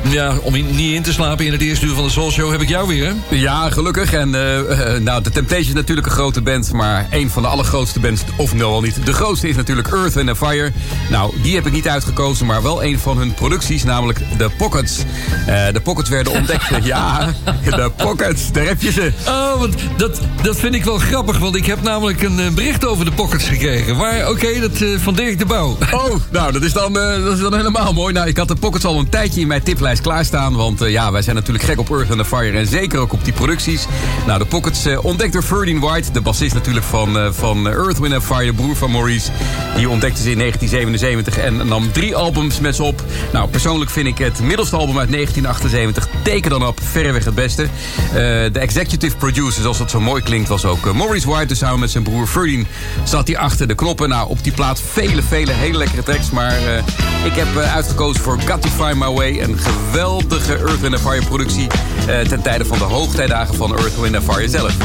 ja, 0.10 0.34
om 0.42 0.56
in- 0.56 0.76
niet 0.76 0.94
in 0.94 1.02
te 1.04 1.12
slapen 1.14 1.46
in 1.46 1.52
het 1.52 1.62
eerste 1.62 1.86
uur 1.86 1.94
van 1.94 2.04
de 2.04 2.10
Soul 2.10 2.32
Show 2.32 2.52
heb 2.52 2.62
ik 2.62 2.70
jou 2.70 2.88
weer. 2.88 3.06
hè? 3.30 3.36
Ja, 3.36 3.70
gelukkig. 3.70 4.14
En 4.14 4.30
nou, 5.04 5.24
de 5.24 5.30
Temptations 5.30 5.68
is 5.68 5.74
natuurlijk 5.74 6.08
een 6.08 6.14
grote 6.14 6.42
band... 6.42 6.72
maar 6.74 7.08
een 7.12 7.30
van 7.30 7.42
de 7.42 7.48
allergrootste 7.70 8.00
bands, 8.00 8.22
of 8.36 8.54
nou 8.54 8.72
al 8.72 8.82
niet... 8.82 9.06
de 9.06 9.14
grootste 9.14 9.50
is 9.50 9.56
natuurlijk 9.56 9.88
Earth 9.88 10.18
and 10.18 10.38
Fire. 10.38 10.72
Nou, 11.10 11.34
die 11.42 11.56
heb 11.56 11.66
ik 11.66 11.72
niet 11.72 11.88
uitgekozen... 11.88 12.46
maar 12.46 12.62
wel 12.62 12.84
een 12.84 13.00
van 13.00 13.18
hun 13.18 13.34
producties, 13.34 13.84
namelijk 13.84 14.20
de 14.38 14.50
Pockets. 14.58 14.98
Eh, 15.48 15.66
de 15.74 15.82
Pockets 15.82 16.10
werden 16.10 16.34
ontdekt... 16.34 16.64
ja, 16.84 17.34
de 17.64 17.92
Pockets, 17.96 18.52
daar 18.52 18.66
heb 18.66 18.82
je 18.82 18.92
ze. 18.92 19.12
Oh, 19.28 19.60
want 19.60 19.76
dat, 19.98 20.20
dat 20.42 20.56
vind 20.56 20.76
ik 20.76 20.84
wel 20.84 20.98
grappig. 20.98 21.38
Want 21.38 21.56
ik 21.56 21.66
heb 21.66 21.82
namelijk 21.82 22.22
een 22.22 22.40
eh, 22.40 22.50
bericht 22.52 22.86
over 22.86 23.06
de 23.06 23.12
pockets 23.12 23.48
gekregen. 23.48 23.98
Maar 23.98 24.30
oké, 24.30 24.60
dat 24.60 24.82
eh, 24.82 24.88
van 24.98 25.14
Dirk 25.14 25.40
de 25.40 25.46
Bouw. 25.46 25.78
Oh, 25.94 26.16
nou, 26.32 26.52
dat 26.58 26.64
is, 26.64 26.74
dan, 26.74 26.94
dat 26.94 27.34
is 27.34 27.40
dan 27.40 27.56
helemaal 27.56 27.94
mooi. 27.94 28.14
Nou, 28.14 28.28
ik 28.28 28.38
had 28.38 28.48
de 28.48 28.56
Pockets 28.56 28.86
al 28.86 29.00
een 29.00 29.10
tijdje 29.10 29.42
in 29.42 29.48
mijn 29.48 29.64
tiplijst 29.64 30.02
klaarstaan. 30.02 30.56
Want 30.56 30.80
ja, 30.80 31.12
wij 31.12 31.22
zijn 31.22 31.36
natuurlijk 31.36 31.66
gek 31.66 31.80
op 31.80 31.90
Earth 31.90 32.12
and 32.12 32.28
Fire. 32.28 32.58
En 32.58 32.68
zeker 32.68 33.00
ook 33.00 33.14
op 33.14 33.24
die 33.24 33.34
producties. 33.34 33.86
Nou, 34.26 34.40
de 34.40 34.46
Pockets 34.46 34.88
ontdekt 35.02 35.34
door 35.34 35.44
Ferdinand 35.44 35.84
White. 35.84 36.12
De 36.12 36.22
bassist 36.22 36.54
natuurlijk 36.54 36.86
van, 36.86 37.18
eh, 37.18 37.28
van 37.64 38.12
Earth, 38.12 38.24
Fire. 38.24 38.54
Broer 38.54 38.76
van 38.76 38.92
Maurice. 38.92 39.32
Die 39.76 39.90
ontdekte 39.90 40.22
ze 40.22 40.32
in 40.32 40.38
1977 40.38 41.38
en 41.38 41.68
nam 41.68 41.92
drie 41.92 42.16
albums 42.16 42.60
met 42.60 42.76
ze 42.76 42.84
op. 42.84 43.04
Nou, 43.34 43.50
persoonlijk 43.50 43.92
vind 43.92 44.08
ik 44.08 44.18
het 44.18 44.40
middelste 44.40 44.76
album 44.76 45.00
uit 45.00 45.12
1978... 45.12 46.08
Teken 46.24 46.50
dan 46.50 46.66
op, 46.66 46.80
verreweg 46.84 47.26
het 47.26 47.36
beste. 47.36 47.64
Eh, 47.64 47.70
de 48.52 48.60
executive 48.60 49.16
producer, 49.16 49.62
zoals 49.62 49.78
dat 49.78 49.90
zo 49.90 50.00
mooi 50.00 50.24
klinkt... 50.24 50.50
was 50.50 50.66
ook 50.66 50.86
eh, 50.86 50.94
Maurice 50.94 51.30
White. 51.30 51.46
Dus 51.46 51.58
samen 51.58 51.80
met 51.80 51.92
zijn 51.92 52.04
broer 52.04 52.28
Ferdinand 52.28 52.68
zat 53.04 53.28
hij 53.28 53.38
achter 53.38 53.68
de 53.68 53.76
knoppen. 53.76 54.10
Nou, 54.10 54.30
op 54.30 54.44
die 54.44 54.52
plaat 54.52 54.82
vele, 54.92 55.22
vele 55.22 55.52
hele 55.52 55.78
lekkere 55.78 56.04
tracks. 56.04 56.30
Maar 56.30 56.58
eh, 56.58 56.78
ik 57.26 57.34
heb 57.34 57.58
uitgekozen 57.58 58.22
voor 58.24 58.40
Got 58.46 58.62
to 58.62 58.70
Find 58.70 59.00
My 59.00 59.12
Way. 59.12 59.42
Een 59.42 59.58
geweldige 59.58 60.58
Earth, 60.58 60.80
Wind 60.80 61.00
Fire 61.00 61.26
productie... 61.26 61.68
ten 62.28 62.42
tijde 62.42 62.66
van 62.66 62.78
de 62.78 62.84
hoogtijdagen 62.84 63.56
van 63.56 63.78
Earth, 63.78 64.00
Wind 64.00 64.24
Fire 64.24 64.50
zelf. 64.50 64.78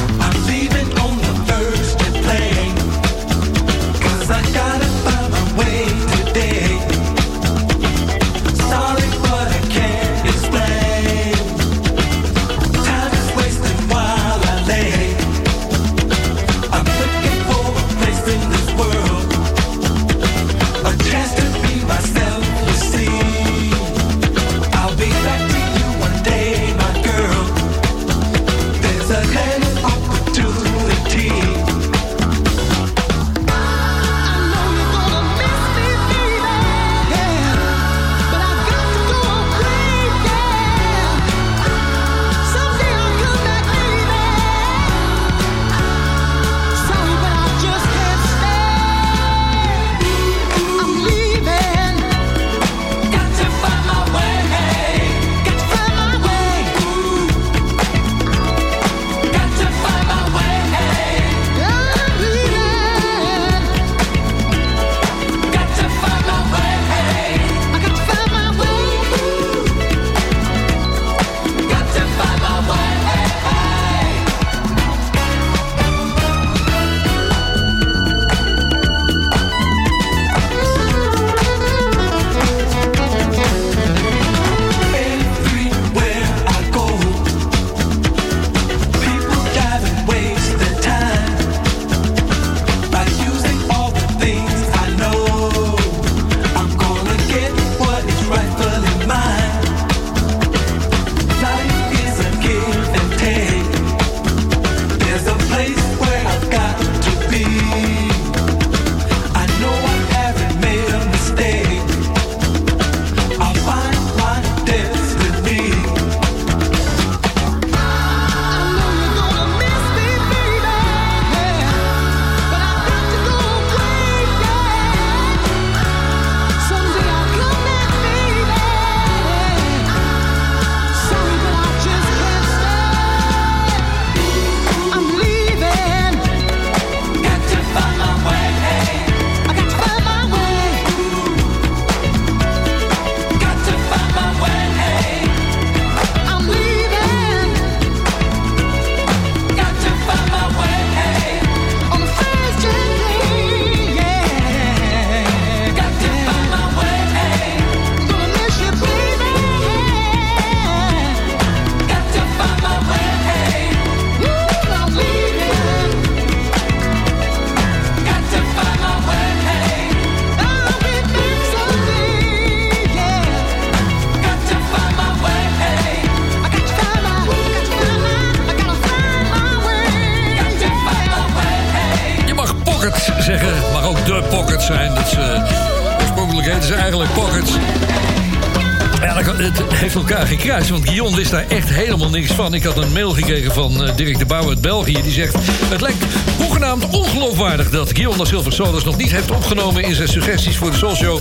Ik 192.35 192.62
had 192.62 192.76
een 192.76 192.93
mail 192.93 193.11
gekregen 193.11 193.53
van 193.53 193.85
eh, 193.85 193.97
Dirk 193.97 194.18
de 194.18 194.26
Bouw 194.26 194.49
uit 194.49 194.61
België. 194.61 195.03
Die 195.03 195.12
zegt, 195.12 195.35
het 195.70 195.80
lijkt 195.80 196.05
hoegenaamd 196.39 196.87
ongeloofwaardig... 196.91 197.70
dat 197.70 197.93
Guillaume 197.93 198.43
da 198.43 198.51
Solis 198.51 198.85
nog 198.85 198.97
niet 198.97 199.11
heeft 199.11 199.30
opgenomen... 199.30 199.82
in 199.82 199.95
zijn 199.95 200.09
suggesties 200.09 200.57
voor 200.57 200.70
de 200.70 200.76
Show. 200.76 201.20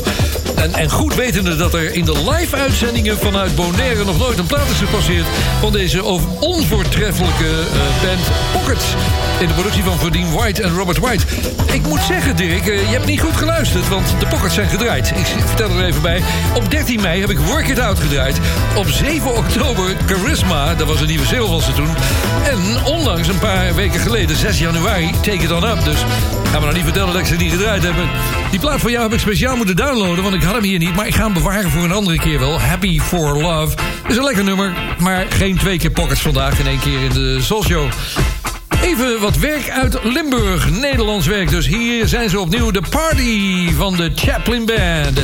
En, 0.56 0.74
en 0.74 0.90
goed 0.90 1.16
wetende 1.16 1.56
dat 1.56 1.74
er 1.74 1.96
in 1.96 2.06
de 2.06 2.32
live-uitzendingen 2.32 3.18
vanuit 3.18 3.56
Bonaire... 3.56 4.06
nog 4.06 4.18
nooit 4.18 4.38
een 4.38 4.46
plaat 4.46 4.70
is 4.70 4.78
gepasseerd... 4.78 5.26
van 5.60 5.72
deze 5.72 6.04
onvoortreffelijke 6.40 7.46
eh, 7.46 8.04
band 8.04 8.22
Pockets. 8.52 8.86
In 9.40 9.48
de 9.48 9.54
productie 9.54 9.84
van 9.84 10.00
Verdien 10.00 10.32
White 10.32 10.64
en 10.64 10.76
Robert 10.76 10.98
White. 10.98 11.24
Ik 11.74 11.88
moet 11.88 12.02
zeggen, 12.02 12.36
Dirk, 12.36 12.68
eh, 12.68 12.80
je 12.80 12.94
hebt 12.94 13.06
niet 13.06 13.22
goed 13.22 13.36
geluisterd... 13.36 13.88
want 13.90 14.16
de 14.20 14.26
Pockets 14.26 14.54
zijn 14.54 14.70
gedraaid. 14.70 15.10
Ik 15.10 15.26
vertel 15.46 15.70
er 15.70 15.86
even 15.86 16.02
bij. 16.02 16.22
Op 16.56 16.72
13 16.72 17.02
mei 17.02 17.22
heb 17.22 17.30
ik 17.30 17.40
Work 17.40 17.68
It 17.68 17.80
Out 17.80 18.00
gedraaid. 18.00 18.40
Op 18.76 18.88
7 18.88 19.36
oktober 19.36 19.96
Charisma, 20.06 20.76
dat 20.76 20.88
was 20.88 21.02
een 21.02 21.08
nieuwe 21.08 21.26
single 21.26 21.48
van 21.48 21.62
ze 21.62 21.74
toen. 21.74 21.90
En 22.44 22.84
onlangs 22.86 23.28
een 23.28 23.40
paar 23.40 23.76
weken 23.76 24.00
geleden, 24.00 24.36
6 24.36 24.60
januari, 24.60 25.12
Take 25.22 25.44
It 25.44 25.52
On 25.52 25.64
Up. 25.64 25.84
Dus 25.84 26.06
ga 26.54 26.60
me 26.60 26.66
nou 26.66 26.78
niet 26.78 26.94
vertellen 26.94 27.14
dat 27.14 27.22
ik 27.22 27.28
ze 27.28 27.36
niet 27.36 27.52
gedraaid 27.52 27.84
heb. 27.84 27.94
Die 28.52 28.60
plaat 28.60 28.80
voor 28.80 28.92
jou 28.92 29.04
heb 29.04 29.14
ik 29.14 29.20
speciaal 29.20 29.56
moeten 29.56 29.76
downloaden, 29.76 30.24
want 30.24 30.36
ik 30.36 30.44
had 30.44 30.54
hem 30.54 30.64
hier 30.64 30.80
niet. 30.80 30.96
Maar 30.96 31.08
ik 31.08 31.16
ga 31.16 31.24
hem 31.24 31.34
bewaren 31.34 31.70
voor 31.70 31.84
een 31.84 31.92
andere 31.92 32.20
keer 32.20 32.40
wel. 32.40 32.60
Happy 32.60 33.00
for 33.00 33.42
Love. 33.42 33.78
Is 34.08 34.18
een 34.18 34.24
lekker 34.24 34.44
nummer, 34.44 34.74
maar 35.00 35.26
geen 35.30 35.58
twee 35.58 35.78
keer 35.78 35.92
Pockets 35.92 36.22
vandaag 36.22 36.60
in 36.60 36.68
één 36.68 36.80
keer 36.80 37.04
in 37.04 37.14
de 37.14 37.42
Soul 37.42 37.64
Show. 37.64 37.90
Even 38.82 39.20
wat 39.20 39.38
werk 39.38 39.70
uit 39.70 40.00
Limburg, 40.04 40.70
Nederlands 40.70 41.28
werk. 41.28 41.50
Dus 41.50 41.68
hier 41.68 42.08
zijn 42.08 42.30
ze 42.30 42.40
opnieuw, 42.40 42.72
de 42.72 42.84
party 42.90 43.72
van 43.74 43.96
de 43.96 44.12
Chaplin 44.16 44.66
Band. 44.66 45.22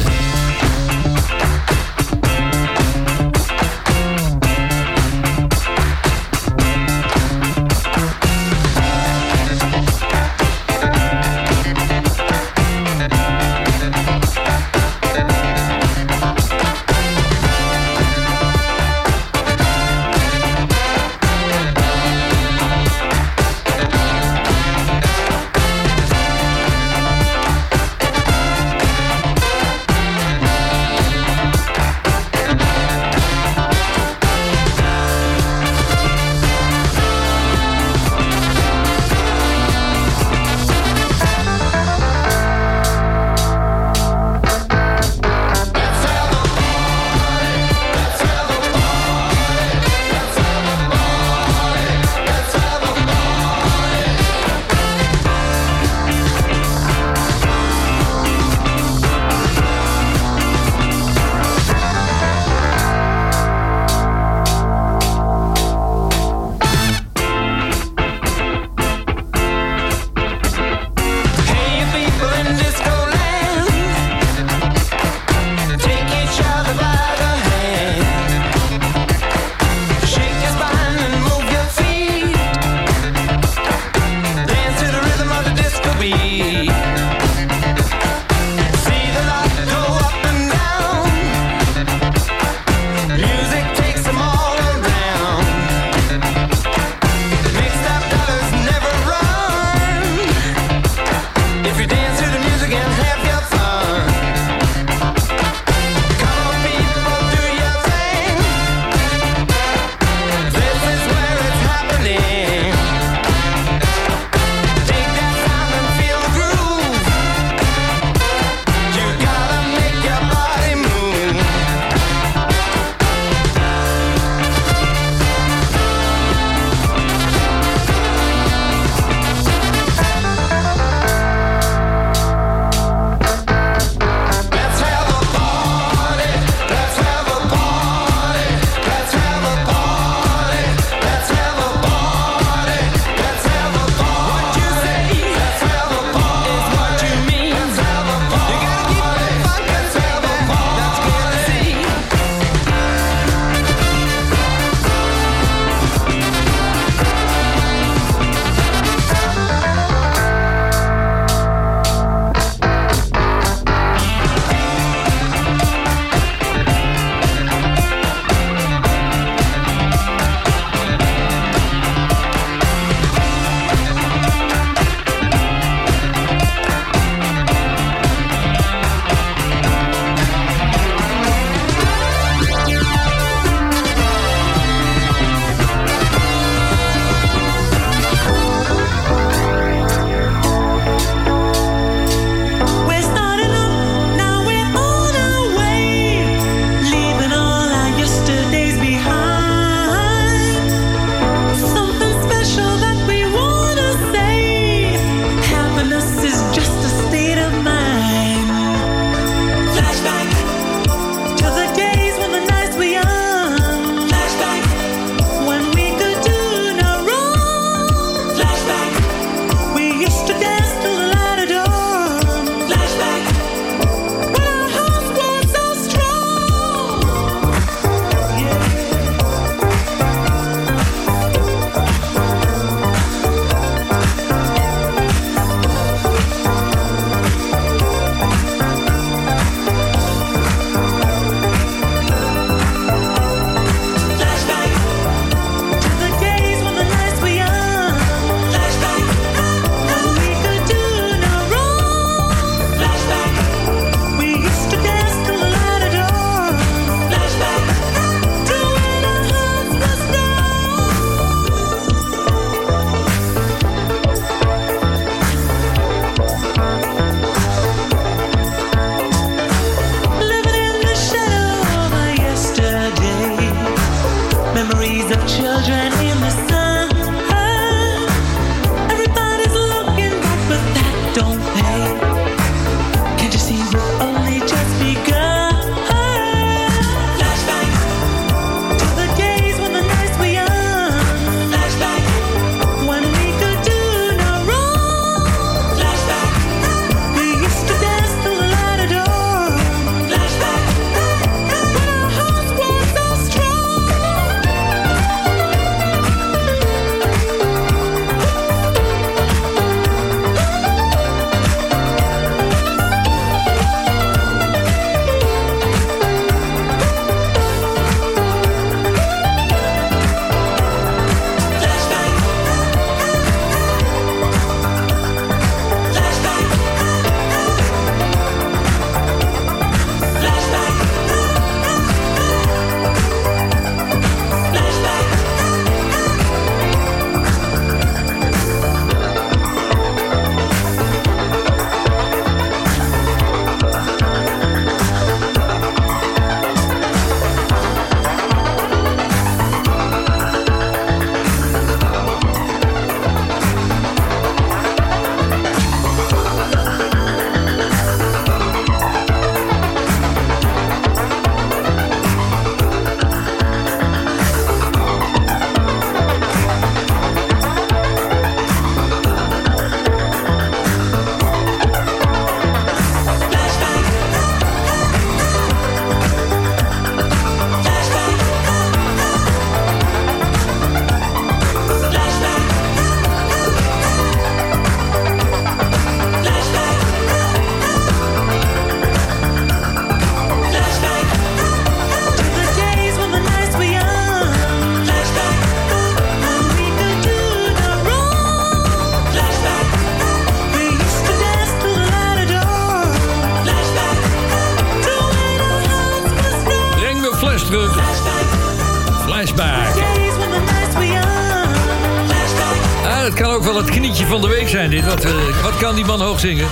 Dit. 414.49 414.85
Wat, 414.85 415.03
eh, 415.03 415.11
wat 415.43 415.57
kan 415.57 415.75
die 415.75 415.85
man 415.85 416.01
hoog 416.01 416.19
zingen? 416.19 416.47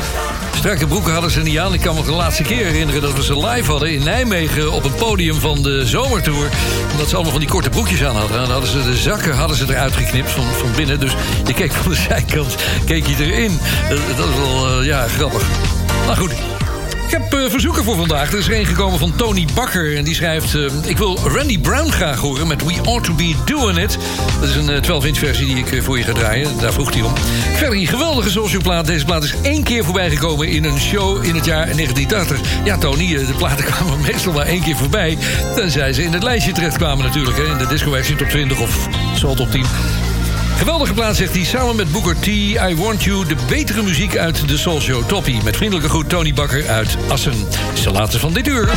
Strakke 0.55 0.87
broeken 0.87 1.13
hadden 1.13 1.31
ze 1.31 1.41
niet 1.41 1.57
aan. 1.57 1.73
Ik 1.73 1.81
kan 1.81 1.95
me 1.95 2.03
de 2.03 2.11
laatste 2.11 2.43
keer 2.43 2.65
herinneren 2.65 3.01
dat 3.01 3.13
we 3.13 3.23
ze 3.23 3.47
live 3.47 3.71
hadden 3.71 3.91
in 3.91 4.03
Nijmegen 4.03 4.71
op 4.71 4.83
het 4.83 4.95
podium 4.95 5.35
van 5.35 5.61
de 5.63 5.85
zomertour. 5.85 6.49
Omdat 6.91 7.07
ze 7.09 7.13
allemaal 7.13 7.31
van 7.31 7.41
die 7.41 7.49
korte 7.49 7.69
broekjes 7.69 8.03
aan 8.03 8.15
hadden. 8.15 8.41
En 8.41 8.49
hadden 8.49 8.69
ze 8.69 8.83
de 8.83 8.95
zakken 8.95 9.35
hadden 9.35 9.57
ze 9.57 9.65
eruit 9.69 9.93
geknipt 9.93 10.31
van, 10.31 10.43
van 10.43 10.71
binnen. 10.75 10.99
Dus 10.99 11.15
je 11.45 11.53
keek 11.53 11.71
van 11.71 11.91
de 11.91 11.97
zijkant 11.97 12.55
keek 12.85 13.07
je 13.07 13.15
erin. 13.25 13.59
Dat, 13.89 14.17
dat 14.17 14.27
is 14.27 14.35
wel 14.35 14.79
eh, 14.79 14.85
ja, 14.85 15.07
grappig. 15.07 15.43
Maar 16.05 16.17
goed, 16.17 16.33
ik 17.07 17.13
heb 17.13 17.33
eh, 17.33 17.49
verzoeken 17.49 17.83
voor 17.83 17.95
vandaag. 17.95 18.31
Er 18.31 18.37
is 18.37 18.47
er 18.47 18.59
een 18.59 18.65
gekomen 18.65 18.99
van 18.99 19.15
Tony 19.15 19.47
Bakker. 19.53 19.97
En 19.97 20.03
die 20.03 20.15
schrijft... 20.15 20.55
eh, 20.55 20.65
ik 20.83 20.97
wil 20.97 21.17
Randy 21.17 21.59
Brown 21.59 21.89
graag 21.89 22.19
horen 22.19 22.47
met 22.47 22.63
We 22.65 22.81
Ought 22.83 23.03
To 23.03 23.13
Be 23.13 23.35
Doing 23.45 23.77
It. 23.77 23.97
Dat 24.39 24.49
is 24.49 24.55
een 24.55 24.83
12-inch 24.83 25.17
versie 25.17 25.45
die 25.45 25.57
ik 25.57 25.71
eh, 25.71 25.81
voor 25.81 25.97
je 25.97 26.03
ga 26.03 26.13
draaien. 26.13 26.57
Daar 26.59 26.73
vroeg 26.73 26.93
hij 26.93 27.01
om. 27.01 27.13
Verder 27.55 27.77
een 27.77 27.87
geweldige 27.87 28.29
social 28.29 28.61
plaat. 28.61 28.85
Deze 28.85 29.05
plaat 29.05 29.23
is 29.23 29.33
één 29.41 29.63
keer 29.63 29.83
voorbij 29.83 30.09
gekomen 30.09 30.47
in 30.47 30.63
een 30.63 30.79
show 30.79 31.23
in 31.23 31.35
het 31.35 31.45
jaar 31.45 31.65
1980. 31.65 32.39
Ja, 32.63 32.77
Tony, 32.77 33.15
eh, 33.15 33.27
de 33.27 33.33
platen 33.33 33.65
kwamen 33.71 34.01
meestal 34.01 34.33
maar 34.33 34.45
één 34.45 34.63
keer 34.63 34.75
voorbij. 34.75 35.17
Tenzij 35.55 35.93
ze 35.93 36.03
in 36.03 36.13
het 36.13 36.23
lijstje 36.23 36.51
terechtkwamen 36.51 37.05
natuurlijk. 37.05 37.37
Hè, 37.37 37.43
in 37.43 37.57
de 37.57 37.67
Disco 37.67 37.95
Action 37.95 38.17
Top 38.17 38.29
20 38.29 38.59
of 38.59 38.87
Soul 39.15 39.35
Top 39.35 39.51
10. 39.51 39.65
Geweldige 40.57 40.93
plaat, 40.93 41.15
zegt 41.15 41.35
hij, 41.35 41.43
samen 41.43 41.75
met 41.75 41.91
Booker 41.91 42.15
T. 42.19 42.27
I 42.27 42.75
Want 42.75 43.03
You, 43.03 43.25
de 43.25 43.35
betere 43.49 43.83
muziek 43.83 44.17
uit 44.17 44.47
de 44.47 44.57
Soul 44.57 44.81
Show 44.81 45.07
Toppie. 45.07 45.43
Met 45.43 45.55
vriendelijke 45.55 45.89
groet 45.89 46.09
Tony 46.09 46.33
Bakker 46.33 46.67
uit 46.67 46.97
Assen. 47.07 47.47
Is 47.73 47.83
de 47.83 47.91
laatste 47.91 48.19
van 48.19 48.33
dit 48.33 48.47
uur. 48.47 48.69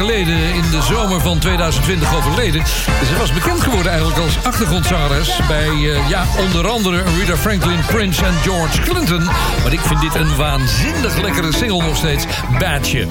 geleden 0.00 0.54
in 0.54 0.70
de 0.70 0.82
zomer 0.82 1.20
van 1.20 1.38
2020 1.38 2.16
overleden. 2.16 2.62
Dus 2.62 3.08
Ze 3.08 3.16
was 3.18 3.32
bekend 3.32 3.60
geworden 3.60 3.92
eigenlijk 3.92 4.20
als 4.20 4.44
achtergrondzangeres... 4.44 5.36
bij 5.48 5.68
eh, 5.68 6.08
ja, 6.08 6.26
onder 6.38 6.68
andere 6.68 7.02
Rita 7.18 7.36
Franklin, 7.36 7.78
Prince 7.86 8.24
en 8.24 8.34
George 8.42 8.80
Clinton. 8.80 9.24
Maar 9.62 9.72
ik 9.72 9.80
vind 9.80 10.00
dit 10.00 10.14
een 10.14 10.36
waanzinnig 10.36 11.20
lekkere 11.20 11.52
single 11.52 11.82
nog 11.82 11.96
steeds. 11.96 12.24
Badje. 12.58 13.06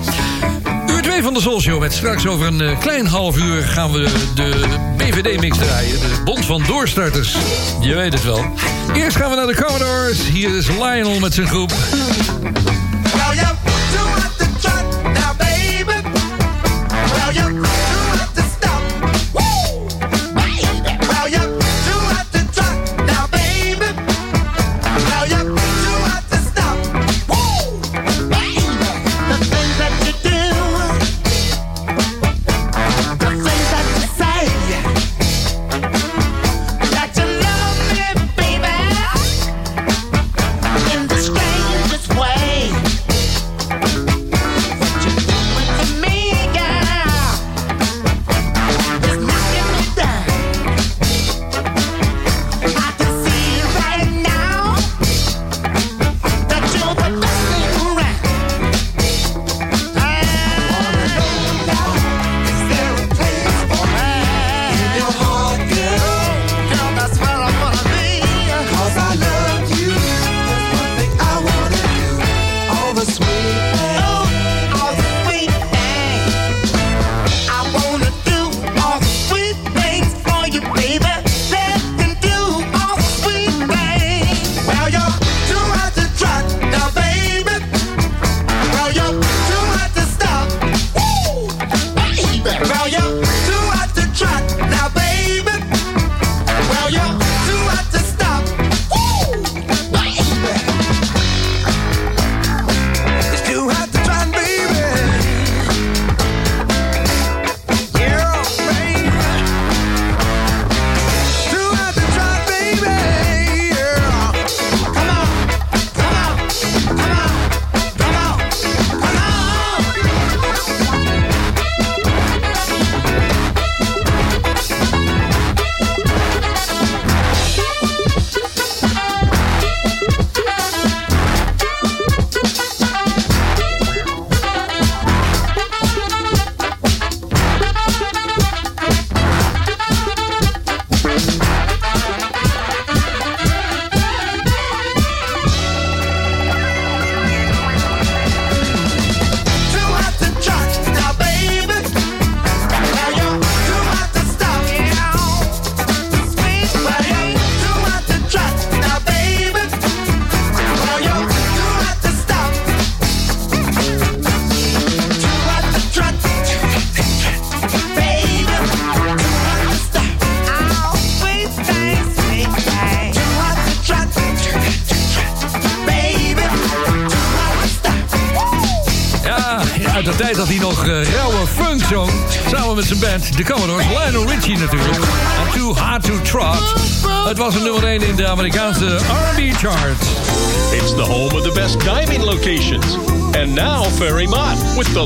Uur 0.88 1.02
2 1.02 1.24
van 1.24 1.34
de 1.34 1.42
Soul 1.42 1.62
Show 1.62 1.80
met 1.80 1.94
straks 1.94 2.28
over 2.28 2.48
een 2.48 2.62
eh, 2.62 2.80
klein 2.80 3.08
half 3.08 3.38
uur... 3.38 3.64
gaan 3.64 3.92
we 3.92 4.12
de 4.36 4.66
BVD-mix 4.98 5.58
draaien. 5.58 6.00
De 6.00 6.22
bond 6.24 6.46
van 6.46 6.64
doorstarters. 6.68 7.36
Je 7.82 7.96
weet 7.96 8.14
het 8.14 8.24
wel. 8.24 8.46
Eerst 8.94 9.18
gaan 9.18 9.30
we 9.30 9.36
naar 9.36 9.48
de 9.48 9.64
Commodores. 9.64 10.28
Hier 10.28 10.56
is 10.56 10.68
Lionel 10.68 11.20
met 11.20 11.34
zijn 11.34 11.48
groep. 11.48 11.72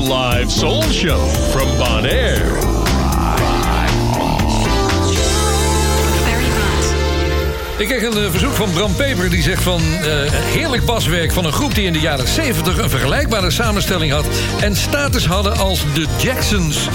live 0.00 0.50
soul 0.50 0.82
show 0.82 1.20
from 1.52 1.68
Bonaire. 1.78 2.42
Ik 7.78 7.88
kreeg 7.88 8.02
een 8.02 8.24
eh, 8.24 8.30
verzoek 8.30 8.52
van 8.52 8.70
Bram 8.70 8.94
Peper 8.94 9.30
die 9.30 9.42
zegt 9.42 9.62
van... 9.62 9.80
eh, 9.80 10.32
heerlijk 10.32 10.84
baswerk 10.84 11.32
van 11.32 11.44
een 11.44 11.52
groep 11.52 11.74
die 11.74 11.86
in 11.86 11.92
de 11.92 12.00
jaren 12.00 12.28
70 12.28 12.78
een 12.78 12.90
vergelijkbare 12.90 13.50
samenstelling 13.50 14.12
had... 14.12 14.26
en 14.60 14.76
status 14.76 15.26
hadden 15.26 15.56
als 15.56 15.84
de 15.94 16.06
Jacksons. 16.18 16.88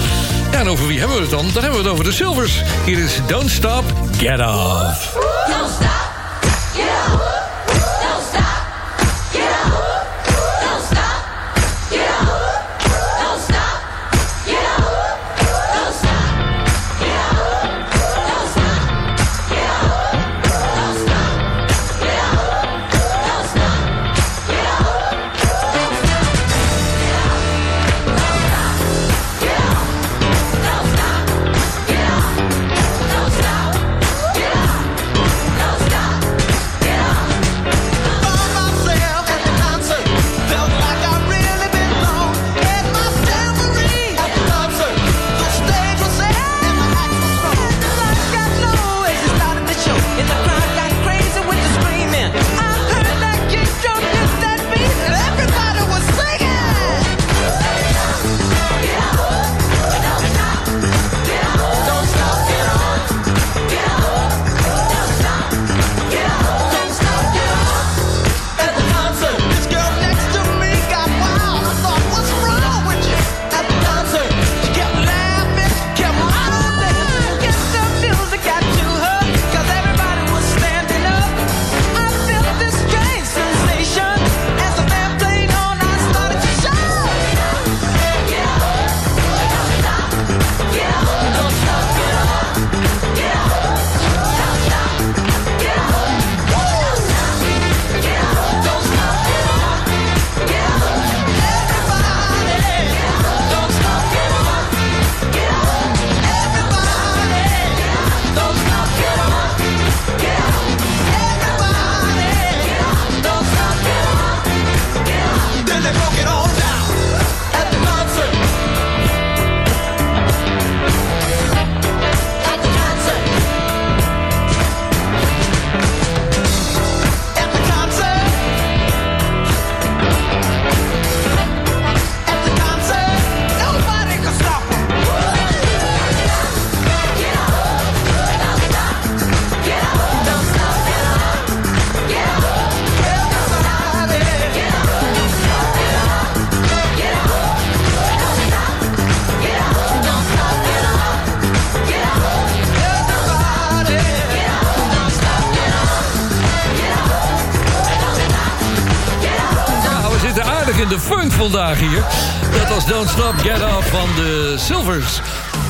Ja, 0.52 0.60
en 0.60 0.68
over 0.68 0.86
wie 0.86 0.98
hebben 0.98 1.16
we 1.16 1.22
het 1.22 1.30
dan? 1.30 1.46
Dan 1.52 1.62
hebben 1.62 1.80
we 1.80 1.84
het 1.84 1.92
over 1.92 2.04
de 2.04 2.12
Silvers. 2.12 2.62
Hier 2.84 2.98
is 2.98 3.20
Don't 3.26 3.50
Stop, 3.50 3.84
Get 4.18 4.40
Off. 4.40 5.29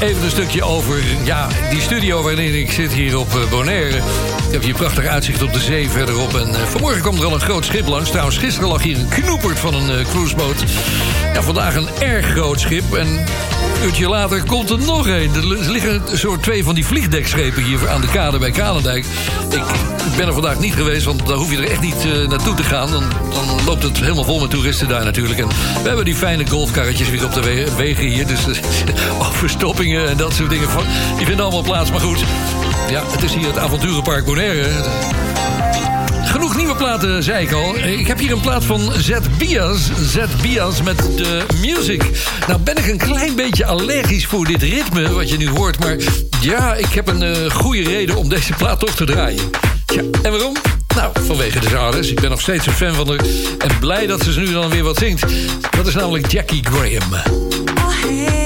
Even 0.00 0.22
een 0.22 0.30
stukje 0.30 0.64
over 0.64 1.02
ja, 1.24 1.48
die 1.70 1.80
studio 1.80 2.22
waarin 2.22 2.54
ik 2.54 2.70
zit 2.72 2.92
hier 2.92 3.18
op 3.18 3.34
eh, 3.34 3.50
Bonaire. 3.50 4.00
Ik 4.50 4.56
heb 4.56 4.64
hier 4.64 4.74
prachtig 4.74 5.06
uitzicht 5.06 5.42
op 5.42 5.52
de 5.52 5.60
zee 5.60 5.90
verderop. 5.90 6.34
En 6.36 6.54
eh, 6.54 6.60
vanmorgen 6.66 7.00
kwam 7.00 7.16
er 7.18 7.24
al 7.24 7.32
een 7.34 7.40
groot 7.40 7.64
schip 7.64 7.86
langs. 7.86 8.10
Trouwens, 8.10 8.38
gisteren 8.38 8.68
lag 8.68 8.82
hier 8.82 8.98
een 8.98 9.08
knoepert 9.08 9.58
van 9.58 9.74
een 9.74 9.90
eh, 9.98 10.06
cruiseboot. 10.10 10.64
Vandaag 11.40 11.74
een 11.74 11.88
erg 12.00 12.26
groot 12.26 12.60
schip. 12.60 12.94
En 12.94 13.06
een 13.06 13.26
uurtje 13.84 14.08
later 14.08 14.42
komt 14.44 14.70
er 14.70 14.78
nog 14.78 15.06
een. 15.06 15.34
Er 15.34 15.46
li- 15.46 15.70
liggen 15.70 16.02
soort 16.12 16.42
twee 16.42 16.64
van 16.64 16.74
die 16.74 16.86
vliegdekschepen 16.86 17.62
hier 17.62 17.88
aan 17.88 18.00
de 18.00 18.06
kade 18.10 18.38
bij 18.38 18.50
Kalendijk. 18.50 19.04
Ik 20.10 20.16
ben 20.16 20.26
er 20.26 20.32
vandaag 20.32 20.58
niet 20.58 20.74
geweest, 20.74 21.04
want 21.04 21.26
daar 21.26 21.36
hoef 21.36 21.50
je 21.50 21.56
er 21.56 21.70
echt 21.70 21.80
niet 21.80 22.04
eh, 22.04 22.28
naartoe 22.28 22.54
te 22.54 22.62
gaan. 22.62 22.90
Dan, 22.90 23.04
dan 23.32 23.64
loopt 23.66 23.82
het 23.82 24.00
helemaal 24.00 24.24
vol 24.24 24.40
met 24.40 24.50
toeristen 24.50 24.88
daar 24.88 25.04
natuurlijk. 25.04 25.40
En 25.40 25.48
we 25.82 25.86
hebben 25.86 26.04
die 26.04 26.14
fijne 26.14 26.46
golfkarretjes 26.48 27.10
weer 27.10 27.24
op 27.24 27.32
de 27.34 27.40
we- 27.40 27.72
wegen 27.76 28.06
hier. 28.06 28.26
Dus 28.26 28.40
overstoppingen 29.28 30.08
en 30.08 30.16
dat 30.16 30.32
soort 30.34 30.50
dingen. 30.50 30.68
Die 31.16 31.26
vinden 31.26 31.44
allemaal 31.44 31.62
plaats. 31.62 31.90
Maar 31.90 32.00
goed, 32.00 32.24
ja, 32.90 33.02
het 33.10 33.22
is 33.22 33.34
hier 33.34 33.46
het 33.46 33.58
avonturenpark 33.58 34.24
Bonaire. 34.24 34.68
Genoeg 36.24 36.56
nieuwe 36.56 36.74
platen, 36.74 37.22
zei 37.22 37.44
ik 37.44 37.52
al. 37.52 37.76
Ik 37.76 38.06
heb 38.06 38.18
hier 38.18 38.32
een 38.32 38.40
plaat 38.40 38.64
van 38.64 38.80
Z 38.98 39.10
Bias. 39.38 39.90
Z 40.00 40.16
Bias 40.42 40.82
met 40.82 40.98
de 41.16 41.44
music. 41.60 42.02
Nou 42.46 42.60
ben 42.60 42.76
ik 42.76 42.86
een 42.86 42.98
klein 42.98 43.34
beetje 43.34 43.66
allergisch 43.66 44.26
voor 44.26 44.44
dit 44.44 44.62
ritme 44.62 45.12
wat 45.12 45.30
je 45.30 45.36
nu 45.36 45.48
hoort. 45.48 45.78
Maar 45.78 45.96
ja, 46.40 46.74
ik 46.74 46.92
heb 46.92 47.08
een 47.08 47.22
eh, 47.22 47.50
goede 47.50 47.82
reden 47.82 48.16
om 48.16 48.28
deze 48.28 48.52
plaat 48.52 48.80
toch 48.80 48.94
te 48.94 49.04
draaien. 49.04 49.50
Ja, 49.86 50.02
en 50.22 50.30
waarom? 50.30 50.56
Nou, 50.94 51.12
vanwege 51.24 51.60
de 51.60 51.68
zangeres. 51.68 52.10
Ik 52.10 52.20
ben 52.20 52.30
nog 52.30 52.40
steeds 52.40 52.66
een 52.66 52.72
fan 52.72 52.94
van 52.94 53.08
haar. 53.08 53.20
En 53.58 53.78
blij 53.80 54.06
dat 54.06 54.22
ze 54.22 54.40
nu 54.40 54.52
dan 54.52 54.70
weer 54.70 54.84
wat 54.84 54.98
zingt. 54.98 55.26
Dat 55.76 55.86
is 55.86 55.94
namelijk 55.94 56.30
Jackie 56.30 56.64
Graham. 56.64 57.10
my 57.10 58.39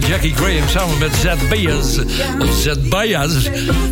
van 0.00 0.08
Jackie 0.08 0.34
Graham 0.34 0.68
samen 0.68 0.98
met 0.98 1.14
Zed 1.14 1.48
Baez. 1.48 1.98
Of. 1.98 3.42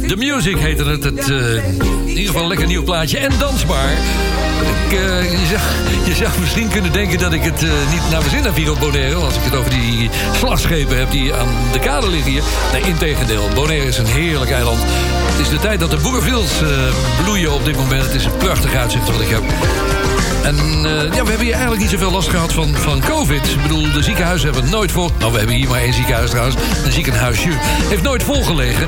The 0.06 0.16
Music 0.16 0.56
heette 0.56 0.84
het. 0.84 1.04
het 1.04 1.30
eh, 1.30 1.66
in 1.66 2.08
ieder 2.08 2.26
geval 2.26 2.42
een 2.42 2.48
lekker 2.48 2.66
nieuw 2.66 2.82
plaatje 2.82 3.18
en 3.18 3.32
dansbaar. 3.38 3.90
Ik, 3.90 4.98
eh, 4.98 5.30
je, 5.30 5.46
zou, 5.46 5.60
je 6.06 6.14
zou 6.14 6.30
misschien 6.40 6.68
kunnen 6.68 6.92
denken 6.92 7.18
dat 7.18 7.32
ik 7.32 7.42
het 7.42 7.62
eh, 7.62 7.70
niet 7.90 8.10
naar 8.10 8.20
mijn 8.20 8.30
zin 8.30 8.42
heb 8.42 8.56
hier 8.56 8.70
op 8.70 8.80
Bonaire. 8.80 9.14
Als 9.14 9.34
ik 9.34 9.42
het 9.42 9.54
over 9.54 9.70
die 9.70 10.10
slagschepen 10.36 10.98
heb 10.98 11.10
die 11.10 11.34
aan 11.34 11.48
de 11.72 11.78
kade 11.78 12.10
liggen 12.10 12.30
hier. 12.30 12.42
Nee, 12.72 12.82
integendeel. 12.82 13.48
Bonaire 13.54 13.86
is 13.86 13.98
een 13.98 14.06
heerlijk 14.06 14.50
eiland. 14.50 14.80
Het 14.82 15.40
is 15.40 15.48
de 15.48 15.58
tijd 15.58 15.80
dat 15.80 15.90
de 15.90 15.96
boerenvils 15.96 16.52
bloeien 17.22 17.52
op 17.52 17.64
dit 17.64 17.76
moment. 17.76 18.04
Het 18.04 18.14
is 18.14 18.24
een 18.24 18.36
prachtig 18.36 18.74
uitzicht 18.74 19.10
wat 19.10 19.20
ik 19.20 19.28
heb. 19.28 19.42
En 20.42 20.56
eh, 20.56 21.02
ja, 21.02 21.22
we 21.22 21.28
hebben 21.28 21.40
hier 21.40 21.52
eigenlijk 21.52 21.80
niet 21.80 21.90
zoveel 21.90 22.10
last 22.10 22.28
gehad 22.28 22.52
van, 22.52 22.74
van 22.74 23.00
COVID. 23.00 23.48
Ik 23.48 23.62
bedoel, 23.62 23.92
de 23.92 24.02
ziekenhuizen 24.02 24.44
hebben 24.44 24.62
het 24.62 24.72
nooit 24.72 24.92
vol... 24.92 25.10
Nou, 25.18 25.32
we 25.32 25.38
hebben 25.38 25.56
hier 25.56 25.68
maar 25.68 25.80
één 25.80 25.94
ziekenhuis 25.94 26.30
trouwens. 26.30 26.56
Een 26.84 26.92
ziekenhuisje. 26.92 27.48
Heeft 27.88 28.02
nooit 28.02 28.22
volgelegen. 28.22 28.86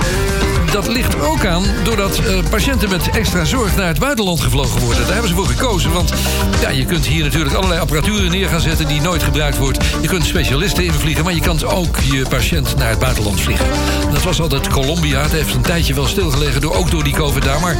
Dat 0.72 0.88
ligt 0.88 1.20
ook 1.20 1.44
aan 1.44 1.64
doordat 1.84 2.18
eh, 2.18 2.38
patiënten 2.50 2.88
met 2.88 3.10
extra 3.10 3.44
zorg 3.44 3.76
naar 3.76 3.86
het 3.86 3.98
buitenland 3.98 4.40
gevlogen 4.40 4.80
worden. 4.80 5.02
Daar 5.02 5.12
hebben 5.12 5.28
ze 5.28 5.34
voor 5.34 5.46
gekozen. 5.46 5.92
Want 5.92 6.12
ja, 6.60 6.68
je 6.68 6.84
kunt 6.84 7.06
hier 7.06 7.24
natuurlijk 7.24 7.54
allerlei 7.54 7.80
apparatuur 7.80 8.30
neer 8.30 8.48
gaan 8.48 8.60
zetten 8.60 8.88
die 8.88 9.00
nooit 9.00 9.22
gebruikt 9.22 9.58
wordt. 9.58 9.84
Je 10.02 10.08
kunt 10.08 10.24
specialisten 10.24 10.84
invliegen, 10.84 11.24
maar 11.24 11.34
je 11.34 11.40
kan 11.40 11.64
ook 11.64 11.98
je 11.98 12.26
patiënt 12.28 12.76
naar 12.76 12.88
het 12.88 12.98
buitenland 12.98 13.40
vliegen. 13.40 13.66
Dat 14.12 14.22
was 14.22 14.40
altijd 14.40 14.68
Colombia. 14.68 15.22
Het 15.22 15.32
heeft 15.32 15.54
een 15.54 15.60
tijdje 15.60 15.94
wel 15.94 16.06
stilgelegen, 16.06 16.60
door, 16.60 16.74
ook 16.74 16.90
door 16.90 17.04
die 17.04 17.14
COVID 17.14 17.42
daar. 17.42 17.60
Maar 17.60 17.76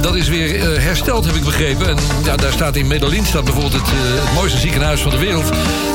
dat 0.00 0.14
is 0.14 0.28
weer 0.28 0.60
eh, 0.60 0.82
hersteld, 0.82 1.24
heb 1.24 1.34
ik 1.34 1.44
begrepen. 1.44 1.88
En 1.88 1.96
ja, 2.24 2.36
daar 2.36 2.52
staat 2.52 2.76
in 2.76 2.86
Medellin 3.14 3.32
staat 3.32 3.44
bijvoorbeeld 3.54 3.82
het, 3.82 3.92
eh, 3.92 4.24
het 4.24 4.34
mooiste 4.34 4.58
ziekenhuis 4.58 5.00
van 5.00 5.10
de 5.10 5.18
wereld. 5.18 5.48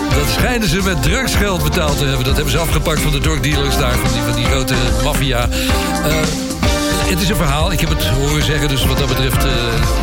Dat 0.09 0.29
schijnen 0.29 0.67
ze 0.67 0.81
met 0.83 1.03
drugsgeld 1.03 1.63
betaald 1.63 1.97
te 1.97 2.05
hebben. 2.05 2.25
Dat 2.25 2.35
hebben 2.35 2.51
ze 2.51 2.59
afgepakt 2.59 3.01
van 3.01 3.11
de 3.11 3.19
drugdealers 3.19 3.77
daar, 3.77 3.97
van 3.97 4.11
die, 4.13 4.21
van 4.21 4.35
die 4.35 4.45
grote 4.45 4.75
maffia. 5.03 5.49
Eh, 6.03 6.48
het 7.09 7.21
is 7.21 7.29
een 7.29 7.35
verhaal. 7.35 7.71
Ik 7.71 7.79
heb 7.79 7.89
het 7.89 8.05
horen 8.05 8.43
zeggen, 8.43 8.67
dus 8.67 8.85
wat 8.85 8.97
dat 8.97 9.07
betreft... 9.07 9.45
eh, 9.45 9.51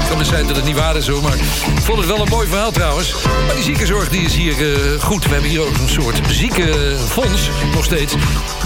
kan 0.09 0.19
het 0.19 0.27
zijn 0.27 0.47
dat 0.47 0.57
het 0.57 0.65
niet 0.65 0.77
waar 0.77 0.97
is, 0.97 1.09
hoor. 1.09 1.23
Maar 1.23 1.35
ik 1.35 1.83
vond 1.83 1.99
het 1.99 2.07
wel 2.07 2.21
een 2.21 2.29
mooi 2.29 2.49
verhaal 2.49 2.71
trouwens. 2.71 3.15
Maar 3.47 3.55
die 3.55 3.65
ziekenzorg 3.65 4.09
die 4.09 4.25
is 4.25 4.35
hier 4.35 4.73
eh, 4.73 5.01
goed. 5.01 5.25
We 5.25 5.33
hebben 5.33 5.51
hier 5.51 5.61
ook 5.61 5.79
een 5.79 5.89
soort 5.89 6.21
ziekenfonds, 6.29 7.51
nog 7.75 7.85
steeds. 7.85 8.15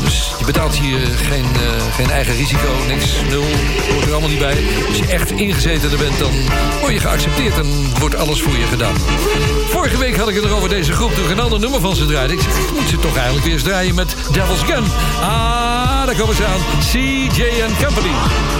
Dus 0.02 0.32
je 0.38 0.44
betaalt 0.44 0.78
hier 0.78 0.98
geen, 0.98 1.44
eh, 1.44 1.94
geen 1.94 2.10
eigen 2.10 2.36
risico, 2.36 2.68
niks, 2.86 3.06
nul. 3.28 3.44
Hoort 3.92 4.04
er 4.04 4.10
allemaal 4.10 4.28
niet 4.28 4.38
bij. 4.38 4.56
Als 4.88 4.98
je 4.98 5.06
echt 5.06 5.30
ingezeten 5.30 5.98
bent, 5.98 6.18
dan 6.18 6.32
word 6.80 6.92
je 6.92 7.00
geaccepteerd... 7.00 7.58
en 7.58 7.98
wordt 7.98 8.16
alles 8.16 8.42
voor 8.42 8.56
je 8.56 8.66
gedaan. 8.66 8.94
Vorige 9.68 9.98
week 9.98 10.16
had 10.16 10.28
ik 10.28 10.34
het 10.34 10.44
er 10.44 10.54
over 10.54 10.68
deze 10.68 10.92
groep... 10.92 11.14
toen 11.14 11.30
een 11.30 11.40
ander 11.40 11.60
nummer 11.60 11.80
van 11.80 11.96
ze 11.96 12.06
draaide. 12.06 12.32
Ik 12.32 12.40
zeg, 12.40 12.58
ik 12.58 12.72
moet 12.72 12.88
ze 12.88 12.98
toch 12.98 13.14
eigenlijk 13.14 13.44
weer 13.44 13.54
eens 13.54 13.62
draaien 13.62 13.94
met 13.94 14.16
Devil's 14.32 14.62
Gun. 14.62 14.84
Ah, 15.20 16.06
daar 16.06 16.16
komen 16.16 16.34
ze 16.34 16.44
aan. 16.44 16.60
CJ 16.80 17.42
Company. 17.84 18.29
Thank 18.30 18.54
you. 18.54 18.59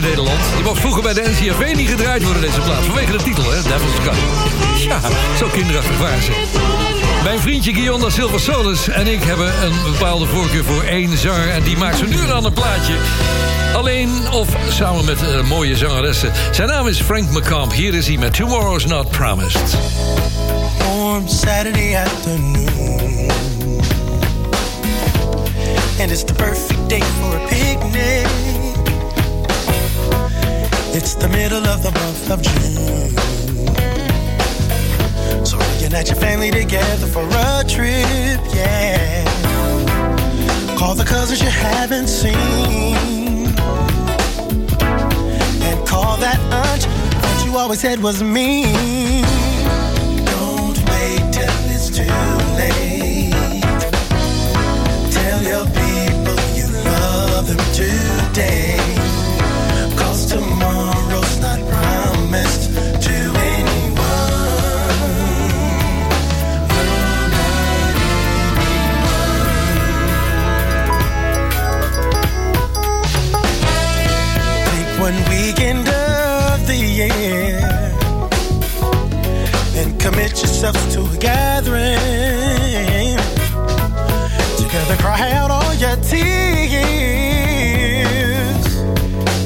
Nederland. 0.00 0.40
Die 0.54 0.64
mocht 0.64 0.80
vroeger 0.80 1.02
bij 1.02 1.14
de 1.14 1.22
NCRV 1.30 1.74
niet 1.76 1.88
gedraaid 1.88 2.22
worden, 2.22 2.42
deze 2.42 2.60
plaats. 2.60 2.86
Vanwege 2.86 3.12
de 3.12 3.22
titel, 3.22 3.50
hè? 3.50 3.62
Devil's 3.62 3.98
Gun. 4.02 4.88
Ja, 4.88 5.00
zo 5.38 5.46
kinderachtig 5.52 5.98
waren 5.98 6.22
ze. 6.22 6.32
Mijn 7.24 7.40
vriendje 7.40 7.72
Guillaume 7.72 8.10
Silva 8.10 8.38
Solis 8.38 8.88
en 8.88 9.06
ik 9.06 9.22
hebben 9.22 9.64
een 9.64 9.92
bepaalde 9.92 10.26
voorkeur 10.26 10.64
voor 10.64 10.82
één 10.82 11.18
zanger... 11.18 11.50
en 11.50 11.62
die 11.62 11.76
maakt 11.76 11.98
zo 11.98 12.06
nu 12.06 12.26
dan 12.26 12.44
een 12.44 12.52
plaatje. 12.52 12.94
Alleen 13.74 14.10
of 14.30 14.48
samen 14.68 15.04
met 15.04 15.22
eh, 15.22 15.42
mooie 15.42 15.76
zangeressen. 15.76 16.32
Zijn 16.50 16.68
naam 16.68 16.86
is 16.86 17.00
Frank 17.00 17.30
McComb. 17.30 17.72
Hier 17.72 17.94
is 17.94 18.06
hij 18.06 18.16
met 18.16 18.34
Tomorrow's 18.34 18.84
Not 18.84 19.10
Promised. 19.10 19.76
warm 21.12 21.28
Saturday 21.28 21.94
afternoon. 21.94 23.30
And 26.00 26.10
it's 26.10 26.24
the 26.24 26.34
perfect 26.34 26.88
day 26.88 27.00
for 27.00 27.36
a 27.36 27.46
picnic. 27.48 28.51
It's 30.94 31.14
the 31.14 31.28
middle 31.28 31.66
of 31.66 31.82
the 31.82 31.90
month 31.90 32.30
of 32.30 32.42
June. 32.42 33.10
So 35.44 35.56
reunite 35.56 36.08
your 36.08 36.16
family 36.16 36.50
together 36.50 37.06
for 37.06 37.26
a 37.26 37.64
trip, 37.66 38.40
yeah. 38.54 39.24
Call 40.76 40.94
the 40.94 41.04
cousins 41.04 41.40
you 41.40 41.48
haven't 41.48 42.08
seen. 42.08 42.36
And 45.62 45.86
call 45.88 46.18
that 46.18 46.38
aunt 46.52 46.82
that 47.22 47.42
you 47.46 47.56
always 47.56 47.80
said 47.80 47.98
was 48.00 48.22
mean. 48.22 49.24
Don't 50.26 50.78
wait 50.90 51.32
till 51.32 51.56
it's 51.72 51.88
too 51.88 52.04
late. 52.60 53.32
Tell 55.10 55.42
your 55.42 55.64
people 55.66 56.36
you 56.54 56.68
love 56.84 57.46
them 57.48 57.58
today. 57.72 59.01
ourselves 80.64 80.94
to 80.94 81.00
a 81.02 81.16
gathering. 81.18 81.96
Together, 84.58 84.96
cry 84.98 85.30
out 85.32 85.50
all 85.50 85.74
your 85.74 85.96
tears 85.96 86.26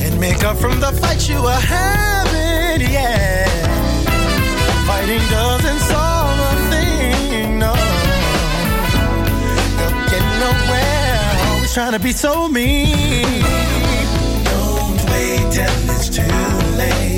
and 0.04 0.20
make 0.20 0.44
up 0.44 0.58
from 0.58 0.78
the 0.80 0.92
fight 1.00 1.26
you 1.28 1.38
are 1.38 1.60
having. 1.60 2.82
Yeah, 2.90 3.46
fighting 4.86 5.26
doesn't 5.30 5.80
solve 5.80 6.38
a 6.38 6.54
thing. 6.70 7.58
No, 7.58 7.74
they're 9.78 10.06
get 10.10 10.24
nowhere. 10.44 11.52
Always 11.52 11.72
trying 11.72 11.92
to 11.92 11.98
be 11.98 12.12
so 12.12 12.48
mean. 12.48 13.42
Don't 14.44 15.04
wait 15.10 15.50
till 15.50 15.90
it's 15.90 16.08
too 16.10 16.76
late. 16.76 17.15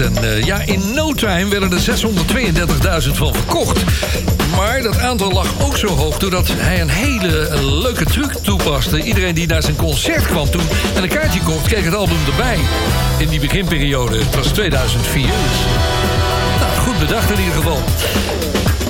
En 0.00 0.16
eh, 0.16 0.42
ja, 0.42 0.60
in 0.60 0.94
no 0.94 1.12
time 1.12 1.48
werden 1.48 1.72
er 1.72 3.04
632.000 3.04 3.10
van 3.12 3.34
verkocht. 3.34 3.84
Maar 4.56 4.82
dat 4.82 4.98
aantal 4.98 5.32
lag 5.32 5.46
ook 5.62 5.76
zo 5.76 5.86
hoog 5.86 6.18
doordat 6.18 6.48
hij 6.52 6.80
een 6.80 6.88
hele 6.88 7.64
leuke 7.82 8.04
truc 8.04 8.32
toepaste. 8.42 9.02
Iedereen 9.02 9.34
die 9.34 9.46
naar 9.46 9.62
zijn 9.62 9.76
concert 9.76 10.26
kwam 10.26 10.50
toen 10.50 10.68
en 10.94 11.02
een 11.02 11.08
kaartje 11.08 11.40
kocht, 11.40 11.66
kreeg 11.66 11.84
het 11.84 11.94
album 11.94 12.18
erbij. 12.30 12.58
In 13.18 13.28
die 13.28 13.40
beginperiode, 13.40 14.18
het 14.18 14.34
was 14.34 14.46
2004. 14.46 15.26
Nou, 16.60 16.76
goed 16.78 16.98
bedacht 16.98 17.30
in 17.30 17.38
ieder 17.38 17.54
geval. 17.54 17.78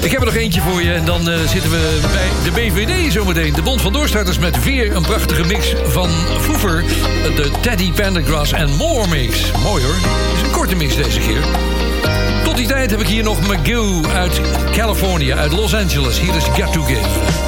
Ik 0.06 0.12
heb 0.12 0.20
er 0.20 0.26
nog 0.26 0.36
eentje 0.36 0.60
voor 0.60 0.82
je. 0.82 0.92
En 0.92 1.04
dan 1.04 1.30
eh, 1.30 1.38
zitten 1.46 1.70
we 1.70 2.00
bij 2.12 2.28
de 2.44 2.50
BVD 2.50 3.12
zometeen. 3.12 3.52
De 3.52 3.62
Bond 3.62 3.80
van 3.80 3.92
Doorstarters 3.92 4.38
met 4.38 4.64
weer 4.64 4.96
een 4.96 5.02
prachtige 5.02 5.44
mix 5.44 5.74
van 5.84 6.10
vroeger, 6.38 6.84
de 7.36 7.50
Teddy 7.60 7.92
Pendergrass 7.92 8.52
en 8.52 8.70
More 8.70 9.08
Mix. 9.08 9.50
Mooi 9.62 9.84
hoor. 9.84 9.94
Het 9.94 10.36
is 10.36 10.42
een 10.42 10.50
korte 10.50 10.74
mix 10.74 10.96
deze 10.96 11.20
keer. 11.20 11.40
Tot 12.44 12.56
die 12.56 12.66
tijd 12.66 12.90
heb 12.90 13.00
ik 13.00 13.06
hier 13.06 13.22
nog 13.22 13.40
McGill 13.40 14.04
uit 14.14 14.40
Californië, 14.72 15.32
uit 15.32 15.52
Los 15.52 15.74
Angeles. 15.74 16.20
Hier 16.20 16.34
is 16.34 16.44
Get 16.44 16.72
to 16.72 16.82
Give. 16.82 17.45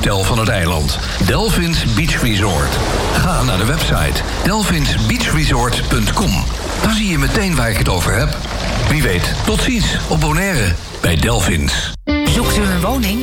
Hotel 0.00 0.24
van 0.24 0.38
het 0.38 0.48
eiland. 0.48 0.98
Delphins 1.26 1.84
Beach 1.94 2.22
Resort. 2.22 2.78
Ga 3.12 3.42
naar 3.42 3.58
de 3.58 3.64
website 3.64 4.22
delphinsbeachresort.com. 4.44 6.44
Dan 6.82 6.94
zie 6.94 7.08
je 7.08 7.18
meteen 7.18 7.54
waar 7.54 7.70
ik 7.70 7.78
het 7.78 7.88
over 7.88 8.14
heb. 8.14 8.36
Wie 8.88 9.02
weet, 9.02 9.34
tot 9.44 9.60
ziens 9.60 9.96
op 10.08 10.20
Bonaire 10.20 10.74
bij 11.00 11.16
Delphins. 11.16 11.92
Zoekt 12.24 12.56
u 12.56 12.62
een 12.62 12.80
woning 12.80 13.22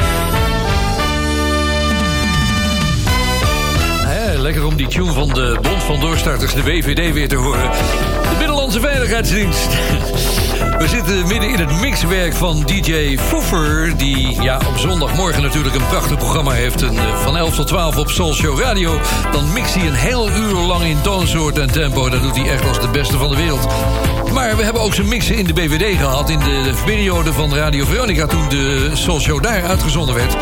Om 4.59 4.75
die 4.75 4.87
tune 4.87 5.11
van 5.11 5.27
de 5.27 5.57
Bond 5.61 5.83
van 5.83 5.99
Doorstarters, 5.99 6.53
de 6.53 6.61
BVD, 6.61 7.13
weer 7.13 7.27
te 7.27 7.35
horen. 7.35 7.71
De 8.29 8.35
Binnenlandse 8.37 8.79
Veiligheidsdienst. 8.79 9.67
We 10.81 10.87
zitten 10.87 11.27
midden 11.27 11.49
in 11.49 11.59
het 11.59 11.81
mixwerk 11.81 12.33
van 12.33 12.63
DJ 12.65 13.17
Foefer... 13.17 13.97
die 13.97 14.41
ja, 14.41 14.59
op 14.67 14.77
zondagmorgen 14.77 15.41
natuurlijk 15.41 15.75
een 15.75 15.87
prachtig 15.87 16.17
programma 16.17 16.51
heeft... 16.51 16.81
Eh, 16.81 16.89
van 17.23 17.37
11 17.37 17.55
tot 17.55 17.67
12 17.67 17.97
op 17.97 18.09
Soul 18.09 18.33
Show 18.33 18.59
Radio. 18.59 18.99
Dan 19.31 19.53
mixt 19.53 19.75
hij 19.75 19.87
een 19.87 19.93
heel 19.93 20.29
uur 20.29 20.55
lang 20.55 20.83
in 20.83 21.01
toonsoort 21.01 21.57
en 21.57 21.71
tempo. 21.71 22.09
Dat 22.09 22.21
doet 22.21 22.35
hij 22.35 22.49
echt 22.49 22.67
als 22.67 22.81
de 22.81 22.89
beste 22.89 23.17
van 23.17 23.29
de 23.29 23.35
wereld. 23.35 23.67
Maar 24.33 24.57
we 24.57 24.63
hebben 24.63 24.81
ook 24.81 24.93
zijn 24.93 25.07
mixen 25.07 25.35
in 25.35 25.45
de 25.45 25.53
BVD 25.53 25.97
gehad... 25.97 26.29
in 26.29 26.39
de 26.39 26.73
periode 26.85 27.33
van 27.33 27.55
Radio 27.55 27.85
Veronica... 27.85 28.25
toen 28.25 28.49
de 28.49 28.89
Soul 28.93 29.19
Show 29.19 29.43
daar 29.43 29.63
uitgezonden 29.63 30.15
werd. 30.15 30.35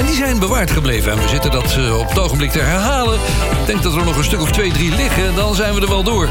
En 0.00 0.06
die 0.06 0.14
zijn 0.14 0.38
bewaard 0.38 0.70
gebleven. 0.70 1.12
En 1.12 1.18
we 1.22 1.28
zitten 1.28 1.50
dat 1.50 1.76
eh, 1.76 1.98
op 1.98 2.08
het 2.08 2.18
ogenblik 2.18 2.50
te 2.50 2.58
herhalen. 2.58 3.14
Ik 3.60 3.66
denk 3.66 3.82
dat 3.82 3.94
er 3.94 4.04
nog 4.04 4.16
een 4.16 4.24
stuk 4.24 4.40
of 4.40 4.50
twee, 4.50 4.72
drie 4.72 4.94
liggen. 4.94 5.34
Dan 5.34 5.54
zijn 5.54 5.74
we 5.74 5.80
er 5.80 5.88
wel 5.88 6.02
door. 6.02 6.28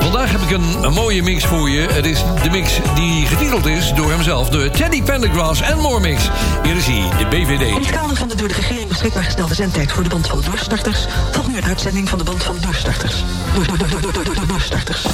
Vandaag 0.00 0.30
heb 0.30 0.40
ik 0.40 0.50
een, 0.50 0.92
mooie 0.92 1.22
mix 1.22 1.44
voor 1.44 1.70
je. 1.70 1.80
Het 1.80 2.06
is 2.06 2.24
de 2.42 2.50
mix 2.50 2.80
die 2.94 3.26
getiteld 3.26 3.66
is 3.66 3.92
door 3.92 4.10
hemzelf. 4.10 4.48
De 4.48 4.70
Teddy 4.70 5.02
Pendergrass 5.02 5.60
en 5.60 5.78
More 5.78 6.00
Mix. 6.00 6.30
Hier 6.62 6.76
is 6.76 6.86
hij, 6.86 7.18
de 7.18 7.26
BVD. 7.26 7.60
In 7.60 7.74
het 7.74 7.90
kader 7.90 8.16
van 8.16 8.28
de 8.28 8.36
door 8.36 8.48
de 8.48 8.54
regering 8.54 8.88
beschikbaar 8.88 9.24
gestelde 9.24 9.54
zendtijd 9.54 9.92
voor 9.92 10.02
de 10.02 10.08
band 10.08 10.26
van 10.26 10.40
doorstarters... 10.40 11.06
volgt 11.32 11.48
nu 11.48 11.56
een 11.56 11.64
uitzending 11.64 12.08
van 12.08 12.18
de 12.18 12.24
band 12.24 12.42
van 12.42 12.56
doorstarters. 12.60 13.24
Door, 13.54 13.66
door, 13.66 13.78
door, 13.78 13.88
door, 13.88 14.00
door, 14.00 14.24
door, 14.24 14.34
door, 14.34 14.46
doorstarters. 14.46 15.06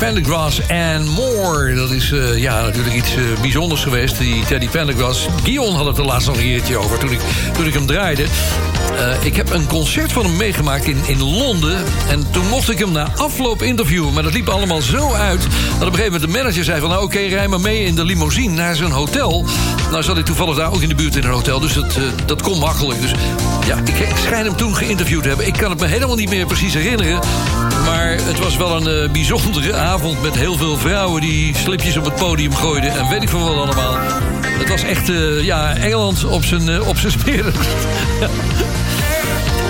Pendergrass 0.00 0.60
and 0.68 1.06
More. 1.08 1.74
Dat 1.74 1.90
is 1.90 2.12
eh, 2.12 2.38
ja, 2.38 2.60
natuurlijk 2.60 2.94
iets 2.94 3.14
eh, 3.14 3.22
bijzonders 3.40 3.82
geweest, 3.82 4.18
die 4.18 4.44
Teddy 4.44 4.68
Pendergrass. 4.68 5.26
Guion 5.44 5.74
had 5.74 5.86
het 5.86 5.98
er 5.98 6.04
laatst 6.04 6.26
nog 6.26 6.36
een 6.36 6.42
keertje 6.42 6.76
over 6.76 6.98
toen 6.98 7.12
ik, 7.12 7.20
toen 7.52 7.66
ik 7.66 7.74
hem 7.74 7.86
draaide. 7.86 8.22
Eh, 8.22 9.24
ik 9.24 9.36
heb 9.36 9.50
een 9.50 9.66
concert 9.66 10.12
van 10.12 10.24
hem 10.24 10.36
meegemaakt 10.36 10.84
in, 10.84 10.98
in 11.06 11.22
Londen. 11.22 11.84
En 12.08 12.30
toen 12.30 12.48
mocht 12.48 12.70
ik 12.70 12.78
hem 12.78 12.92
na 12.92 13.08
afloop 13.16 13.62
interviewen. 13.62 14.12
Maar 14.12 14.22
dat 14.22 14.32
liep 14.32 14.48
allemaal 14.48 14.80
zo 14.80 15.12
uit... 15.12 15.40
dat 15.40 15.48
op 15.48 15.80
een 15.80 15.94
gegeven 15.94 16.12
moment 16.12 16.22
de 16.22 16.38
manager 16.38 16.64
zei 16.64 16.80
van... 16.80 16.88
nou 16.88 17.04
oké, 17.04 17.18
rij 17.18 17.48
maar 17.48 17.60
mee 17.60 17.84
in 17.84 17.94
de 17.94 18.04
limousine 18.04 18.54
naar 18.54 18.76
zijn 18.76 18.90
hotel. 18.90 19.44
Nou 19.90 20.02
zat 20.02 20.18
ik 20.18 20.24
toevallig 20.24 20.56
daar 20.56 20.72
ook 20.72 20.82
in 20.82 20.88
de 20.88 20.94
buurt 20.94 21.16
in 21.16 21.24
een 21.24 21.30
hotel. 21.30 21.60
Dus 21.60 21.72
dat, 21.72 21.98
dat 22.26 22.42
kon 22.42 22.58
makkelijk. 22.58 23.00
Dus 23.00 23.12
ja, 23.66 23.76
ik, 23.84 23.98
ik 23.98 24.16
schijn 24.16 24.44
hem 24.44 24.56
toen 24.56 24.76
geïnterviewd 24.76 25.22
te 25.22 25.28
hebben. 25.28 25.46
Ik 25.46 25.56
kan 25.56 25.70
het 25.70 25.80
me 25.80 25.86
helemaal 25.86 26.16
niet 26.16 26.30
meer 26.30 26.46
precies 26.46 26.74
herinneren. 26.74 27.20
Maar 27.84 27.99
het 28.24 28.38
was 28.38 28.56
wel 28.56 28.76
een 28.76 29.02
eh, 29.02 29.10
bijzondere 29.10 29.74
avond... 29.74 30.22
met 30.22 30.34
heel 30.34 30.56
veel 30.56 30.76
vrouwen 30.76 31.20
die 31.20 31.56
slipjes 31.56 31.96
op 31.96 32.04
het 32.04 32.14
podium 32.14 32.54
gooiden... 32.54 32.90
en 32.90 33.08
weet 33.08 33.22
ik 33.22 33.28
veel 33.28 33.54
wat 33.54 33.56
allemaal. 33.56 33.98
Het 34.42 34.68
was 34.68 34.82
echt 34.82 35.08
eh, 35.08 35.42
ja, 35.42 35.76
Engeland 35.76 36.24
op 36.24 36.44
zijn, 36.44 36.68
eh, 36.68 36.88
op 36.88 36.98
zijn 36.98 37.12
smeren. 37.12 37.52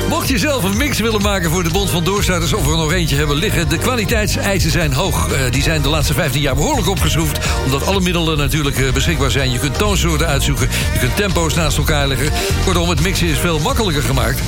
Mocht 0.08 0.28
je 0.28 0.38
zelf 0.38 0.64
een 0.64 0.76
mix 0.76 0.98
willen 0.98 1.22
maken 1.22 1.50
voor 1.50 1.62
de 1.62 1.70
Bond 1.70 1.90
van 1.90 2.04
Doorstarters... 2.04 2.52
of 2.52 2.66
er 2.66 2.76
nog 2.76 2.92
eentje 2.92 3.16
hebben 3.16 3.36
liggen, 3.36 3.68
de 3.68 3.78
kwaliteitseisen 3.78 4.70
zijn 4.70 4.92
hoog. 4.92 5.28
Die 5.50 5.62
zijn 5.62 5.82
de 5.82 5.88
laatste 5.88 6.14
15 6.14 6.40
jaar 6.40 6.54
behoorlijk 6.54 6.88
opgeschroefd... 6.88 7.38
omdat 7.64 7.86
alle 7.86 8.00
middelen 8.00 8.38
natuurlijk 8.38 8.92
beschikbaar 8.92 9.30
zijn. 9.30 9.50
Je 9.50 9.58
kunt 9.58 9.78
toonsoorten 9.78 10.26
uitzoeken, 10.26 10.68
je 10.92 10.98
kunt 10.98 11.16
tempo's 11.16 11.54
naast 11.54 11.78
elkaar 11.78 12.08
leggen. 12.08 12.32
Kortom, 12.64 12.88
het 12.88 13.00
mixen 13.00 13.26
is 13.26 13.38
veel 13.38 13.58
makkelijker 13.58 14.02
gemaakt. 14.02 14.40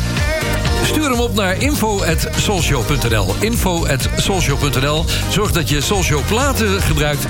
Stuur 0.84 1.10
hem 1.10 1.20
op 1.20 1.34
naar 1.34 1.62
info.soulshow.nl. 1.62 3.34
Info.soulshow.nl. 3.40 5.04
Zorg 5.30 5.52
dat 5.52 5.68
je 5.68 5.80
Soulshow 5.80 6.26
platen 6.26 6.82
gebruikt. 6.82 7.24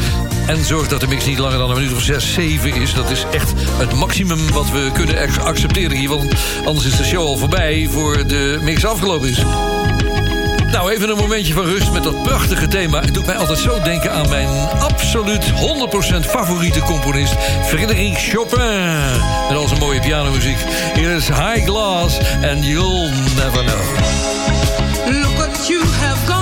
En 0.46 0.64
zorg 0.64 0.88
dat 0.88 1.00
de 1.00 1.06
mix 1.06 1.24
niet 1.26 1.38
langer 1.38 1.58
dan 1.58 1.70
een 1.70 1.76
minuut 1.76 1.92
of 1.94 2.02
6, 2.02 2.32
7 2.32 2.74
is. 2.74 2.94
Dat 2.94 3.10
is 3.10 3.24
echt 3.32 3.52
het 3.56 3.92
maximum 3.94 4.50
wat 4.52 4.70
we 4.70 4.90
kunnen 4.92 5.18
ac- 5.18 5.38
accepteren 5.38 5.96
hier. 5.96 6.08
Want 6.08 6.32
anders 6.64 6.86
is 6.86 6.96
de 6.96 7.04
show 7.04 7.26
al 7.26 7.36
voorbij 7.36 7.88
voor 7.92 8.26
de 8.26 8.58
mix 8.62 8.84
afgelopen 8.84 9.28
is. 9.28 9.38
Nou, 10.72 10.90
even 10.90 11.08
een 11.08 11.16
momentje 11.16 11.52
van 11.52 11.64
rust 11.64 11.92
met 11.92 12.02
dat 12.02 12.22
prachtige 12.22 12.68
thema. 12.68 13.00
Het 13.00 13.14
doet 13.14 13.26
mij 13.26 13.36
altijd 13.36 13.58
zo 13.58 13.80
denken 13.82 14.12
aan 14.12 14.28
mijn 14.28 14.48
absoluut 14.78 15.52
100% 16.24 16.28
favoriete 16.28 16.80
componist... 16.80 17.34
Frédéric 17.64 18.18
Chopin. 18.18 19.00
Met 19.48 19.56
al 19.56 19.68
zijn 19.68 19.80
mooie 19.80 20.00
pianomuziek. 20.00 20.58
Hier 20.94 21.10
is 21.10 21.28
High 21.28 21.64
Glass 21.64 22.18
and 22.42 22.64
You'll 22.64 23.10
Never 23.36 23.64
Know. 23.64 23.80
Look 25.20 25.36
what 25.36 25.66
you 25.66 25.84
have 25.84 26.26
gone 26.26 26.41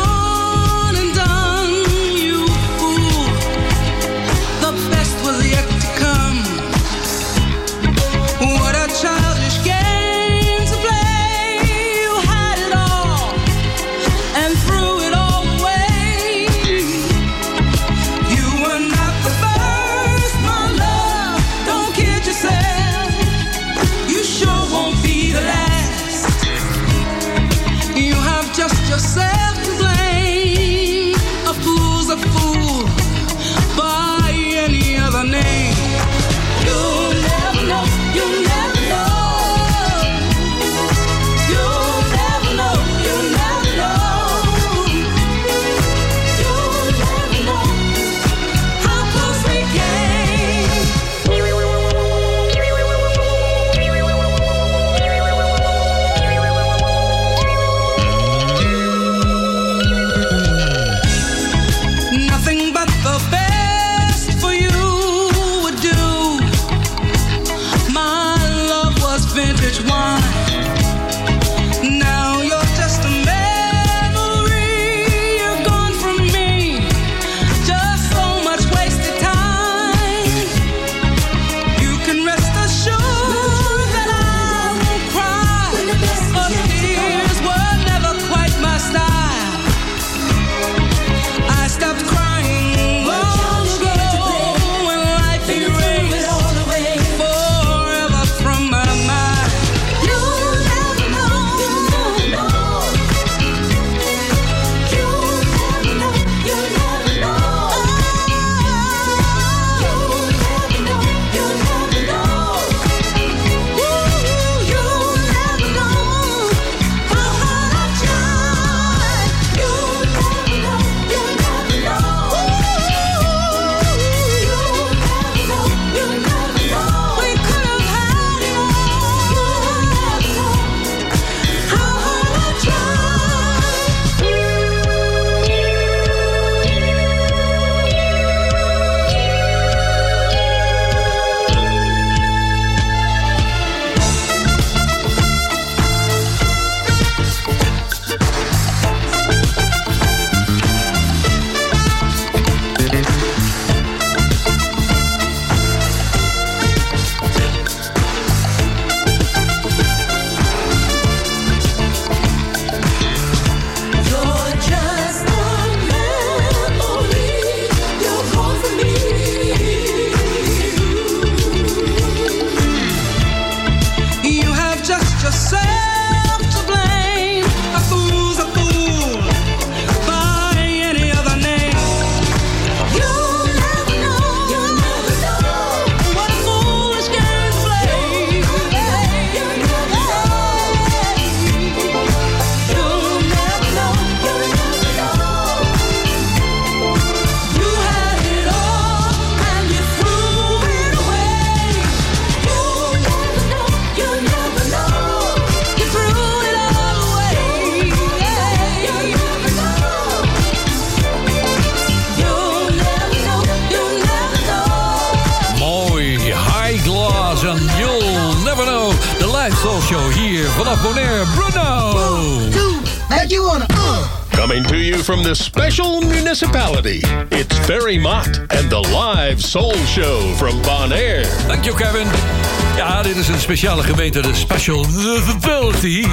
speciale 233.56 233.82
gemeente, 233.82 234.20
de 234.20 234.34
Special 234.34 234.84
Municipality. 234.90 236.06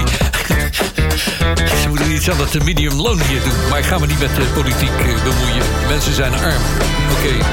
Ze 1.82 1.88
moeten 1.88 2.12
iets 2.12 2.30
aan 2.30 2.38
dat 2.38 2.64
medium 2.64 2.94
loan 2.94 3.22
hier 3.22 3.42
doen. 3.42 3.70
Maar 3.70 3.80
ik 3.80 3.86
ga 3.86 3.98
me 3.98 4.08
niet 4.08 4.20
met 4.20 4.36
de 4.36 4.42
politiek 4.54 4.90
eh, 4.90 5.24
bemoeien. 5.24 5.64
Mensen 5.88 6.14
zijn 6.14 6.34
arm. 6.34 6.62
Oké. 7.12 7.46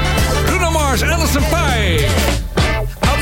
Bruno 0.45 0.71
Mars, 0.71 1.03
Alison 1.03 1.43
Pie. 1.43 2.07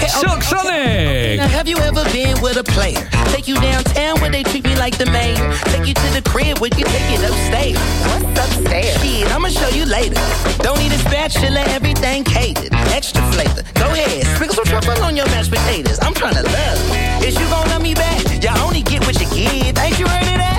Silk 0.06 0.42
Sonic. 0.42 1.38
Now, 1.38 1.48
have 1.48 1.68
you 1.68 1.78
ever 1.78 2.04
been 2.10 2.40
with 2.42 2.56
a 2.56 2.62
player? 2.62 3.08
Take 3.32 3.46
you 3.46 3.60
downtown 3.60 4.20
where 4.20 4.30
they 4.30 4.42
treat 4.42 4.64
me 4.64 4.74
like 4.76 4.96
the 4.96 5.10
mayor. 5.10 5.54
Take 5.64 5.86
you 5.86 5.94
to 5.94 6.08
the 6.12 6.22
crib 6.22 6.58
where 6.58 6.70
you 6.76 6.84
take 6.84 7.08
it 7.14 7.22
upstairs. 7.22 7.78
What's 8.06 8.38
upstairs? 8.38 9.00
Shit, 9.00 9.30
I'ma 9.32 9.48
show 9.48 9.68
you 9.68 9.86
later. 9.86 10.20
Don't 10.58 10.78
need 10.78 10.92
a 10.92 10.98
spatula, 10.98 11.60
everything 11.68 12.24
catered. 12.24 12.72
Flavor. 13.32 13.62
Go 13.74 13.86
ahead, 13.90 14.26
sprinkle 14.34 14.56
some 14.56 14.64
truffle 14.64 15.02
on 15.04 15.16
your 15.16 15.26
mashed 15.26 15.50
potatoes. 15.50 15.98
I'm 16.00 16.14
trying 16.14 16.34
to 16.34 16.42
love. 16.42 17.24
Is 17.24 17.38
you 17.38 17.46
gon' 17.48 17.68
love 17.68 17.82
me 17.82 17.94
back? 17.94 18.20
Y'all 18.42 18.58
only 18.66 18.82
get 18.82 19.04
what 19.06 19.18
you 19.20 19.28
give. 19.34 19.78
Ain't 19.78 19.98
you 19.98 20.06
heard 20.06 20.22
of 20.22 20.38
that? 20.38 20.51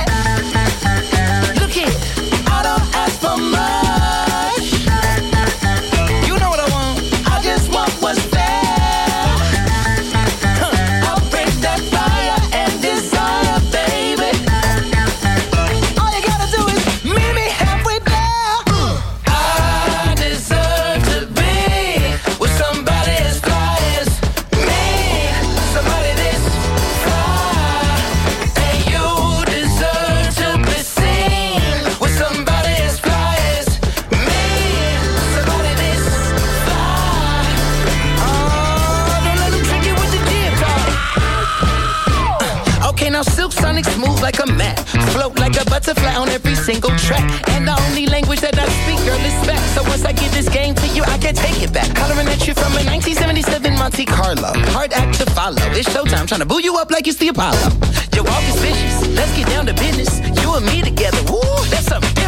Smooth 43.82 44.22
like 44.22 44.38
a 44.40 44.46
mat. 44.46 44.78
Float 45.12 45.40
like 45.40 45.60
a 45.60 45.66
butterfly 45.66 46.14
on 46.16 46.30
every 46.30 46.54
single 46.54 46.92
track. 46.98 47.24
And 47.50 47.68
the 47.68 47.74
only 47.88 48.06
language 48.06 48.42
that 48.42 48.60
I 48.60 48.68
speak, 48.84 49.00
girl, 49.08 49.18
is 49.18 49.48
back. 49.48 49.64
So 49.74 49.82
once 49.84 50.06
I 50.06 50.12
give 50.12 50.32
this 50.34 50.50
game 50.50 50.76
to 50.76 50.88
you, 50.90 51.04
I 51.04 51.18
can 51.18 51.34
take 51.34 51.64
it 51.64 51.74
back. 51.74 51.90
Hollering 51.98 52.28
at 52.28 52.46
you 52.46 52.54
from 52.54 52.74
a 52.74 52.84
1977 52.86 53.74
Monte 53.74 54.06
Carlo. 54.06 54.54
Hard 54.76 54.94
act 54.94 55.18
to 55.20 55.26
follow. 55.32 55.64
It's 55.74 55.90
showtime, 55.90 56.28
trying 56.28 56.42
to 56.42 56.46
boo 56.46 56.62
you 56.62 56.78
up 56.78 56.92
like 56.92 57.08
it's 57.08 57.18
the 57.18 57.30
Apollo. 57.30 57.72
Your 58.14 58.26
walk 58.26 58.44
is 58.44 58.60
vicious. 58.62 59.08
Let's 59.16 59.34
get 59.36 59.48
down 59.48 59.66
to 59.66 59.74
business. 59.74 60.20
You 60.44 60.54
and 60.54 60.66
me 60.66 60.82
together. 60.82 61.22
Woo, 61.32 61.42
that's 61.72 61.88
something 61.88 62.23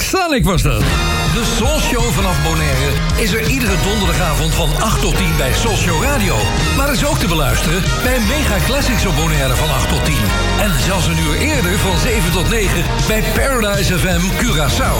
Sonic 0.00 0.44
was 0.44 0.62
dat. 0.62 0.80
De 1.34 1.44
Soul 1.56 1.80
Show 1.80 2.02
vanaf 2.02 2.42
Bonaire 2.42 2.90
is 3.16 3.32
er 3.32 3.48
iedere 3.48 3.76
donderdagavond 3.82 4.54
van 4.54 4.70
8 4.80 5.00
tot 5.00 5.16
10 5.16 5.36
bij 5.36 5.52
Soul 5.52 5.76
Show 5.76 6.02
Radio. 6.02 6.36
Maar 6.76 6.92
is 6.92 7.04
ook 7.04 7.18
te 7.18 7.26
beluisteren 7.26 7.82
bij 8.02 8.18
Mega 8.18 8.56
Classics 8.66 9.06
op 9.06 9.16
Bonaire 9.16 9.54
van 9.54 9.70
8 9.70 9.88
tot 9.88 10.04
10. 10.04 10.14
En 10.60 10.80
zelfs 10.80 11.06
een 11.06 11.18
uur 11.18 11.36
eerder 11.36 11.78
van 11.78 11.98
7 11.98 12.32
tot 12.32 12.50
9 12.50 12.84
bij 13.08 13.22
Paradise 13.34 13.98
FM 13.98 14.20
Curaçao. 14.40 14.96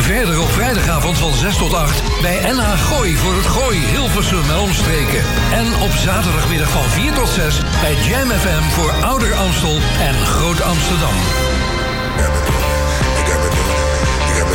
Verder 0.00 0.40
op 0.40 0.50
vrijdagavond 0.50 1.18
van 1.18 1.34
6 1.34 1.56
tot 1.56 1.74
8 1.74 2.02
bij 2.22 2.52
NH 2.52 2.78
Gooi 2.90 3.16
voor 3.16 3.34
het 3.34 3.46
Gooi 3.46 3.78
Hilversum 3.78 4.50
en 4.50 4.58
omstreken. 4.58 5.22
En 5.52 5.66
op 5.82 5.90
zaterdagmiddag 5.90 6.70
van 6.70 6.84
4 6.84 7.12
tot 7.12 7.28
6 7.28 7.60
bij 7.80 7.94
Jam 7.94 8.28
FM 8.28 8.62
voor 8.62 8.92
Ouder 9.02 9.34
Amstel 9.34 9.78
en 10.00 10.14
Groot 10.26 10.60
Amsterdam. 10.60 11.16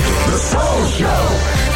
The 0.03 0.37
Soul 0.37 0.85
Show. 0.85 1.72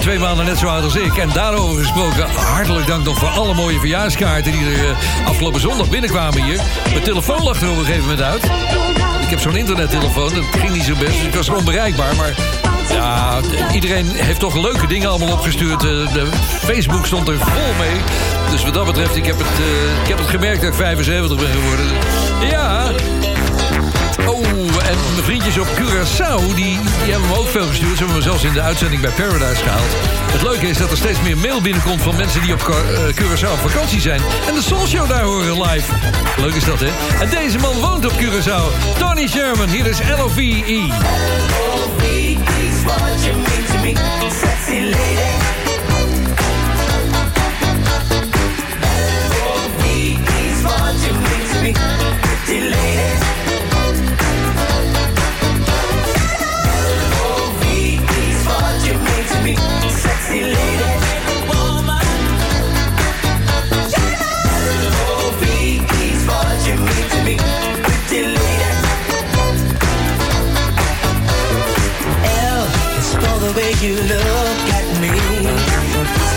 Over 0.00 0.12
twee 0.12 0.28
maanden 0.28 0.46
net 0.46 0.58
zo 0.58 0.66
oud 0.66 0.84
als 0.84 0.96
ik. 0.96 1.16
En 1.16 1.28
daarover 1.32 1.82
gesproken, 1.82 2.30
hartelijk 2.30 2.86
dank 2.86 3.04
nog 3.04 3.18
voor 3.18 3.28
alle 3.28 3.54
mooie 3.54 3.78
verjaarskaarten... 3.78 4.52
die 4.52 4.64
er 4.64 4.90
eh, 4.90 5.26
afgelopen 5.26 5.60
zondag 5.60 5.88
binnenkwamen 5.88 6.42
hier. 6.42 6.60
Mijn 6.90 7.02
telefoon 7.02 7.42
lag 7.42 7.62
er 7.62 7.70
op 7.70 7.76
een 7.76 7.84
gegeven 7.84 8.08
moment 8.08 8.22
uit. 8.22 8.44
Ik 9.22 9.30
heb 9.30 9.40
zo'n 9.40 9.56
internettelefoon, 9.56 10.34
dat 10.34 10.44
ging 10.44 10.72
niet 10.72 10.82
zo 10.82 10.94
best. 10.94 11.12
dus 11.12 11.22
Ik 11.22 11.34
was 11.34 11.48
onbereikbaar, 11.48 12.16
maar... 12.16 12.34
Ja, 12.90 13.40
iedereen 13.72 14.06
heeft 14.06 14.40
toch 14.40 14.54
leuke 14.54 14.86
dingen 14.86 15.08
allemaal 15.08 15.32
opgestuurd. 15.32 15.84
Eh, 15.84 16.26
Facebook 16.58 17.06
stond 17.06 17.28
er 17.28 17.38
vol 17.38 17.74
mee. 17.78 18.00
Dus 18.50 18.64
wat 18.64 18.74
dat 18.74 18.86
betreft, 18.86 19.16
ik 19.16 19.26
heb 19.26 19.38
het, 19.38 19.46
eh, 19.46 20.02
ik 20.02 20.08
heb 20.08 20.18
het 20.18 20.28
gemerkt 20.28 20.60
dat 20.60 20.70
ik 20.70 20.76
75 20.76 21.36
ben 21.36 21.52
geworden. 21.52 21.86
Ja, 22.50 22.92
en 24.90 25.12
mijn 25.12 25.24
vriendjes 25.24 25.58
op 25.58 25.66
Curaçao, 25.66 26.54
die, 26.54 26.78
die 27.02 27.12
hebben 27.12 27.28
me 27.28 27.36
ook 27.36 27.48
veel 27.48 27.66
gestuurd. 27.66 27.96
Ze 27.96 27.98
hebben 27.98 28.16
me 28.16 28.22
zelfs 28.22 28.44
in 28.44 28.52
de 28.52 28.60
uitzending 28.60 29.00
bij 29.00 29.10
Paradise 29.10 29.62
gehaald. 29.62 29.90
Het 30.32 30.42
leuke 30.42 30.68
is 30.68 30.78
dat 30.78 30.90
er 30.90 30.96
steeds 30.96 31.20
meer 31.20 31.38
mail 31.38 31.60
binnenkomt 31.60 32.02
van 32.02 32.16
mensen 32.16 32.42
die 32.42 32.52
op 32.52 32.60
eh, 32.60 32.76
Curaçao 33.14 33.52
op 33.52 33.70
vakantie 33.70 34.00
zijn. 34.00 34.20
En 34.48 34.54
de 34.54 34.62
Soul 34.62 34.86
Show 34.86 35.08
daar 35.08 35.22
horen 35.22 35.62
live. 35.62 35.92
Leuk 36.36 36.54
is 36.54 36.64
dat, 36.64 36.80
hè? 36.80 36.88
En 37.20 37.30
deze 37.30 37.58
man 37.58 37.80
woont 37.80 38.06
op 38.06 38.12
Curaçao. 38.12 38.98
Tony 38.98 39.26
Sherman, 39.26 39.68
hier 39.68 39.86
is 39.86 39.98
L-O-V-E. 39.98 40.80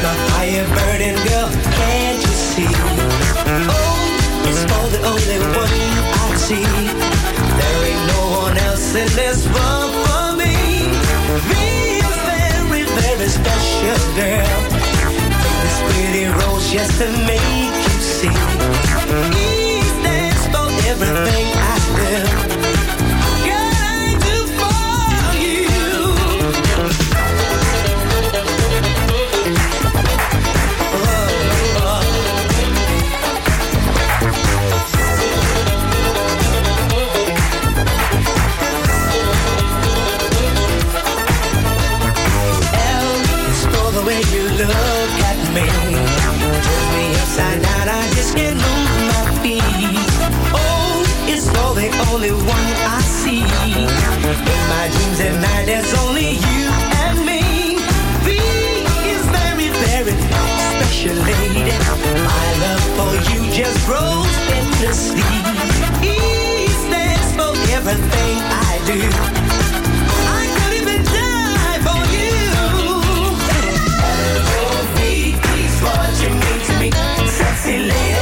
My 0.04 0.14
fire 0.36 0.68
burning 0.76 1.16
girl, 1.28 1.50
can't 1.80 2.20
you 2.20 2.36
see? 2.52 2.68
Oh, 2.68 3.72
o 3.72 4.50
is 4.50 4.62
for 4.68 4.86
the 4.92 5.02
only 5.12 5.40
one 5.56 5.80
I 6.24 6.36
see. 6.36 6.68
There 7.60 7.80
ain't 7.90 8.04
no 8.12 8.22
one 8.44 8.58
else 8.68 8.96
in 8.96 9.08
this 9.16 9.48
world 9.48 9.94
for 10.04 10.36
me. 10.36 10.56
Is 12.04 12.18
very, 12.28 12.84
very 13.00 13.30
special 13.40 14.02
girl. 14.20 14.60
Take 15.42 15.60
this 15.64 15.80
pretty 15.88 16.26
rose 16.38 16.68
just 16.70 17.00
to 17.00 17.08
make 17.24 17.74
you 17.88 18.00
see. 18.18 18.36
E 19.40 19.82
stands 19.96 20.44
for 20.52 20.68
everything 20.92 21.48
I 21.56 21.76
do. 21.96 22.83
Way 44.06 44.22
you 44.36 44.44
look 44.60 45.14
at 45.30 45.40
me. 45.56 45.66
Turns 46.68 46.88
me 46.96 47.06
upside 47.22 47.62
down, 47.62 47.88
I 47.88 48.04
just 48.16 48.36
can't 48.36 48.56
move 48.56 48.90
my 49.12 49.24
feet. 49.42 49.64
O 50.52 51.06
is 51.28 51.48
for 51.50 51.72
the 51.76 51.90
only 52.12 52.32
one 52.32 52.74
I 52.84 53.00
see. 53.02 53.40
In 53.40 54.60
my 54.74 54.86
dreams 54.94 55.20
at 55.28 55.36
night, 55.40 55.66
there's 55.66 55.94
only 56.04 56.36
you 56.36 56.64
and 57.06 57.18
me. 57.26 57.80
V 58.26 58.30
is 59.14 59.24
very, 59.40 59.70
very 59.88 60.16
special 60.76 61.18
lady. 61.30 61.72
My 62.28 62.48
love 62.64 62.86
for 62.98 63.14
you 63.32 63.40
just 63.52 63.80
grows 63.88 64.34
endlessly. 64.60 65.32
E 66.04 66.68
stands 66.84 67.30
for 67.38 67.52
everything 67.72 68.36
I 68.68 68.74
do. 68.86 69.63
Sexy 76.92 77.78
lady. 77.78 78.13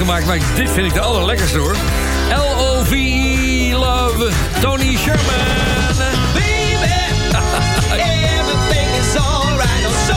Gemaakt, 0.00 0.26
maar 0.26 0.38
dit 0.54 0.70
vind 0.70 0.86
ik 0.86 0.94
de 0.94 1.00
allerlekkerste 1.00 1.58
hoor. 1.58 1.76
L-O-V-E, 2.30 3.74
Love, 3.74 4.28
Tony 4.60 4.96
Sherman. 4.96 5.34
Baby, 6.34 6.92
everything 8.38 8.88
is 9.00 9.16
alright. 9.16 10.06
So. 10.06 10.14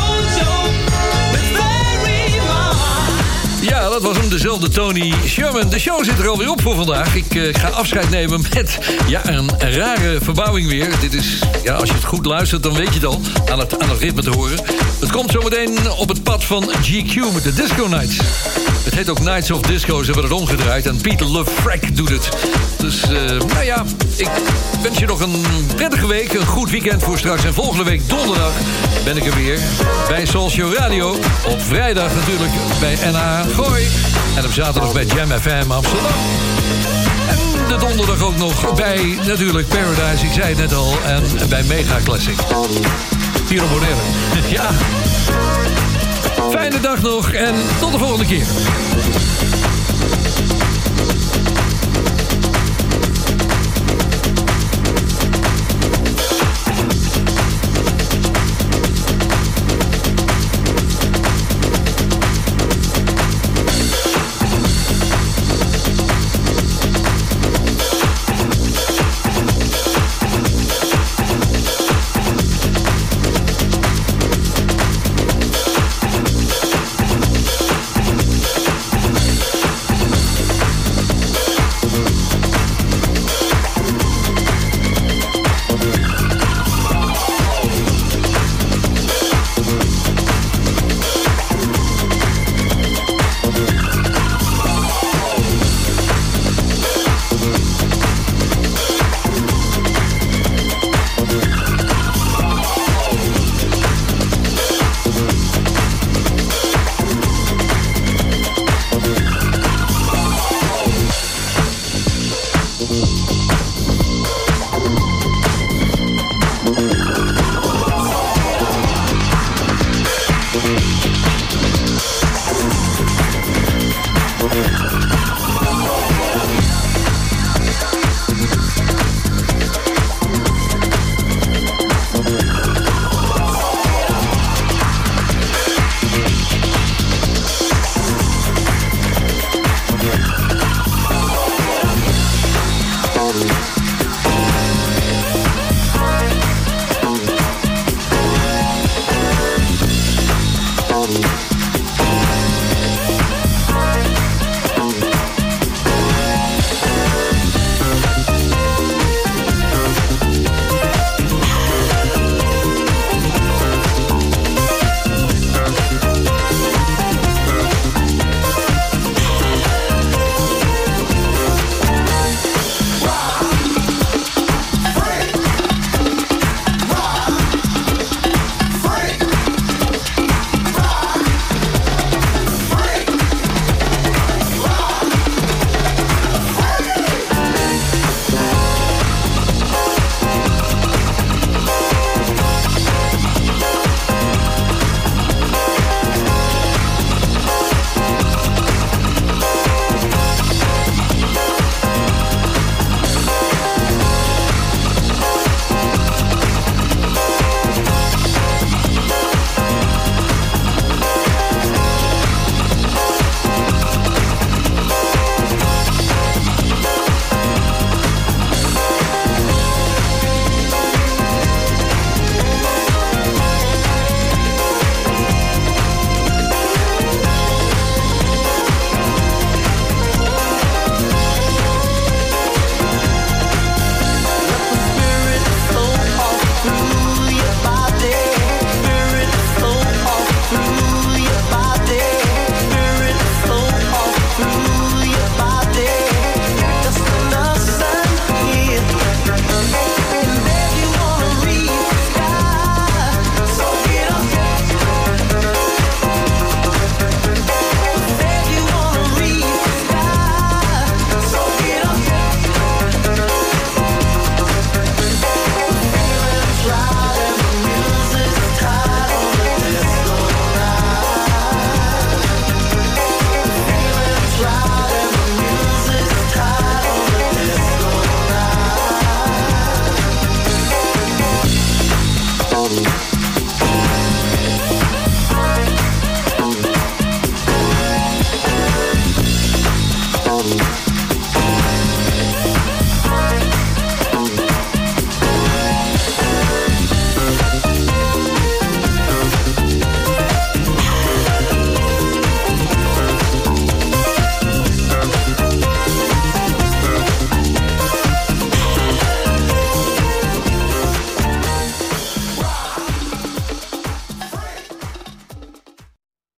Ja, 3.61 3.89
dat 3.89 4.01
was 4.01 4.18
hem, 4.18 4.30
dezelfde 4.30 4.69
Tony 4.69 5.14
Sherman. 5.27 5.69
De 5.69 5.80
show 5.80 6.03
zit 6.03 6.19
er 6.19 6.27
alweer 6.27 6.49
op 6.49 6.61
voor 6.61 6.76
vandaag. 6.76 7.15
Ik 7.15 7.35
eh, 7.35 7.53
ga 7.53 7.68
afscheid 7.68 8.10
nemen 8.10 8.41
met 8.53 8.80
ja, 9.07 9.30
een 9.30 9.49
rare 9.60 10.18
verbouwing 10.22 10.68
weer. 10.68 10.89
Dit 10.99 11.14
is, 11.14 11.39
ja, 11.64 11.73
als 11.73 11.89
je 11.89 11.95
het 11.95 12.05
goed 12.05 12.26
luistert, 12.26 12.64
dan 12.64 12.73
weet 12.73 12.88
je 12.88 12.93
het 12.93 13.05
al. 13.05 13.22
Aan 13.51 13.60
het, 13.60 13.80
aan 13.80 13.89
het 13.89 13.99
ritme 13.99 14.22
te 14.22 14.30
horen. 14.30 14.57
Het 14.99 15.11
komt 15.11 15.31
zometeen 15.31 15.91
op 15.97 16.10
het 16.10 16.23
pad 16.23 16.43
van 16.43 16.72
GQ 16.81 17.34
met 17.34 17.43
de 17.43 17.53
Disco 17.53 17.88
Nights. 17.88 18.18
Het 18.84 18.93
heet 18.93 19.10
ook 19.10 19.19
Nights 19.19 19.51
of 19.51 19.61
Disco, 19.61 19.99
ze 20.03 20.11
hebben 20.11 20.23
het 20.23 20.39
omgedraaid. 20.39 20.85
En 20.85 21.01
Peter 21.01 21.31
LeFrak 21.31 21.95
doet 21.95 22.10
het. 22.10 22.30
Dus, 22.77 23.01
eh, 23.01 23.10
nou 23.27 23.64
ja, 23.64 23.84
ik 24.15 24.30
wens 24.81 24.97
je 24.97 25.05
nog 25.05 25.19
een 25.19 25.45
prettige 25.76 26.07
week. 26.07 26.34
Een 26.34 26.45
goed 26.45 26.69
weekend 26.69 27.03
voor 27.03 27.18
straks. 27.18 27.43
En 27.43 27.53
volgende 27.53 27.84
week 27.84 28.10
donderdag 28.10 28.51
ben 29.03 29.18
ik 29.18 29.26
er 29.26 29.35
weer 29.35 29.60
bij 30.07 30.26
Show 30.26 30.73
Radio. 30.73 31.11
Op 31.47 31.61
vrijdag 31.61 32.15
natuurlijk 32.15 32.51
bij 32.80 32.97
NH 33.11 33.55
Gooi. 33.55 33.88
En 34.35 34.45
op 34.45 34.51
zaterdag 34.51 34.93
bij 34.93 35.05
Jam 35.05 35.30
FM 35.30 35.72
Amsterdam. 35.72 36.11
En 37.30 37.68
de 37.68 37.77
donderdag 37.77 38.22
ook 38.22 38.38
nog 38.38 38.73
bij 38.76 39.18
natuurlijk 39.26 39.68
Paradise, 39.68 40.26
ik 40.26 40.34
zei 40.34 40.47
het 40.47 40.57
net 40.57 40.73
al. 40.73 40.97
En 41.05 41.23
bij 41.49 41.64
Mega 41.64 41.99
Classic. 42.03 42.38
Hier 43.49 43.64
op 43.64 43.69
Bonaire. 43.69 44.01
Ja. 44.49 44.69
Fijne 46.52 46.80
dag 46.80 47.02
nog 47.02 47.32
en 47.32 47.56
tot 47.80 47.91
de 47.91 47.98
volgende 47.98 48.26
keer. 48.26 48.48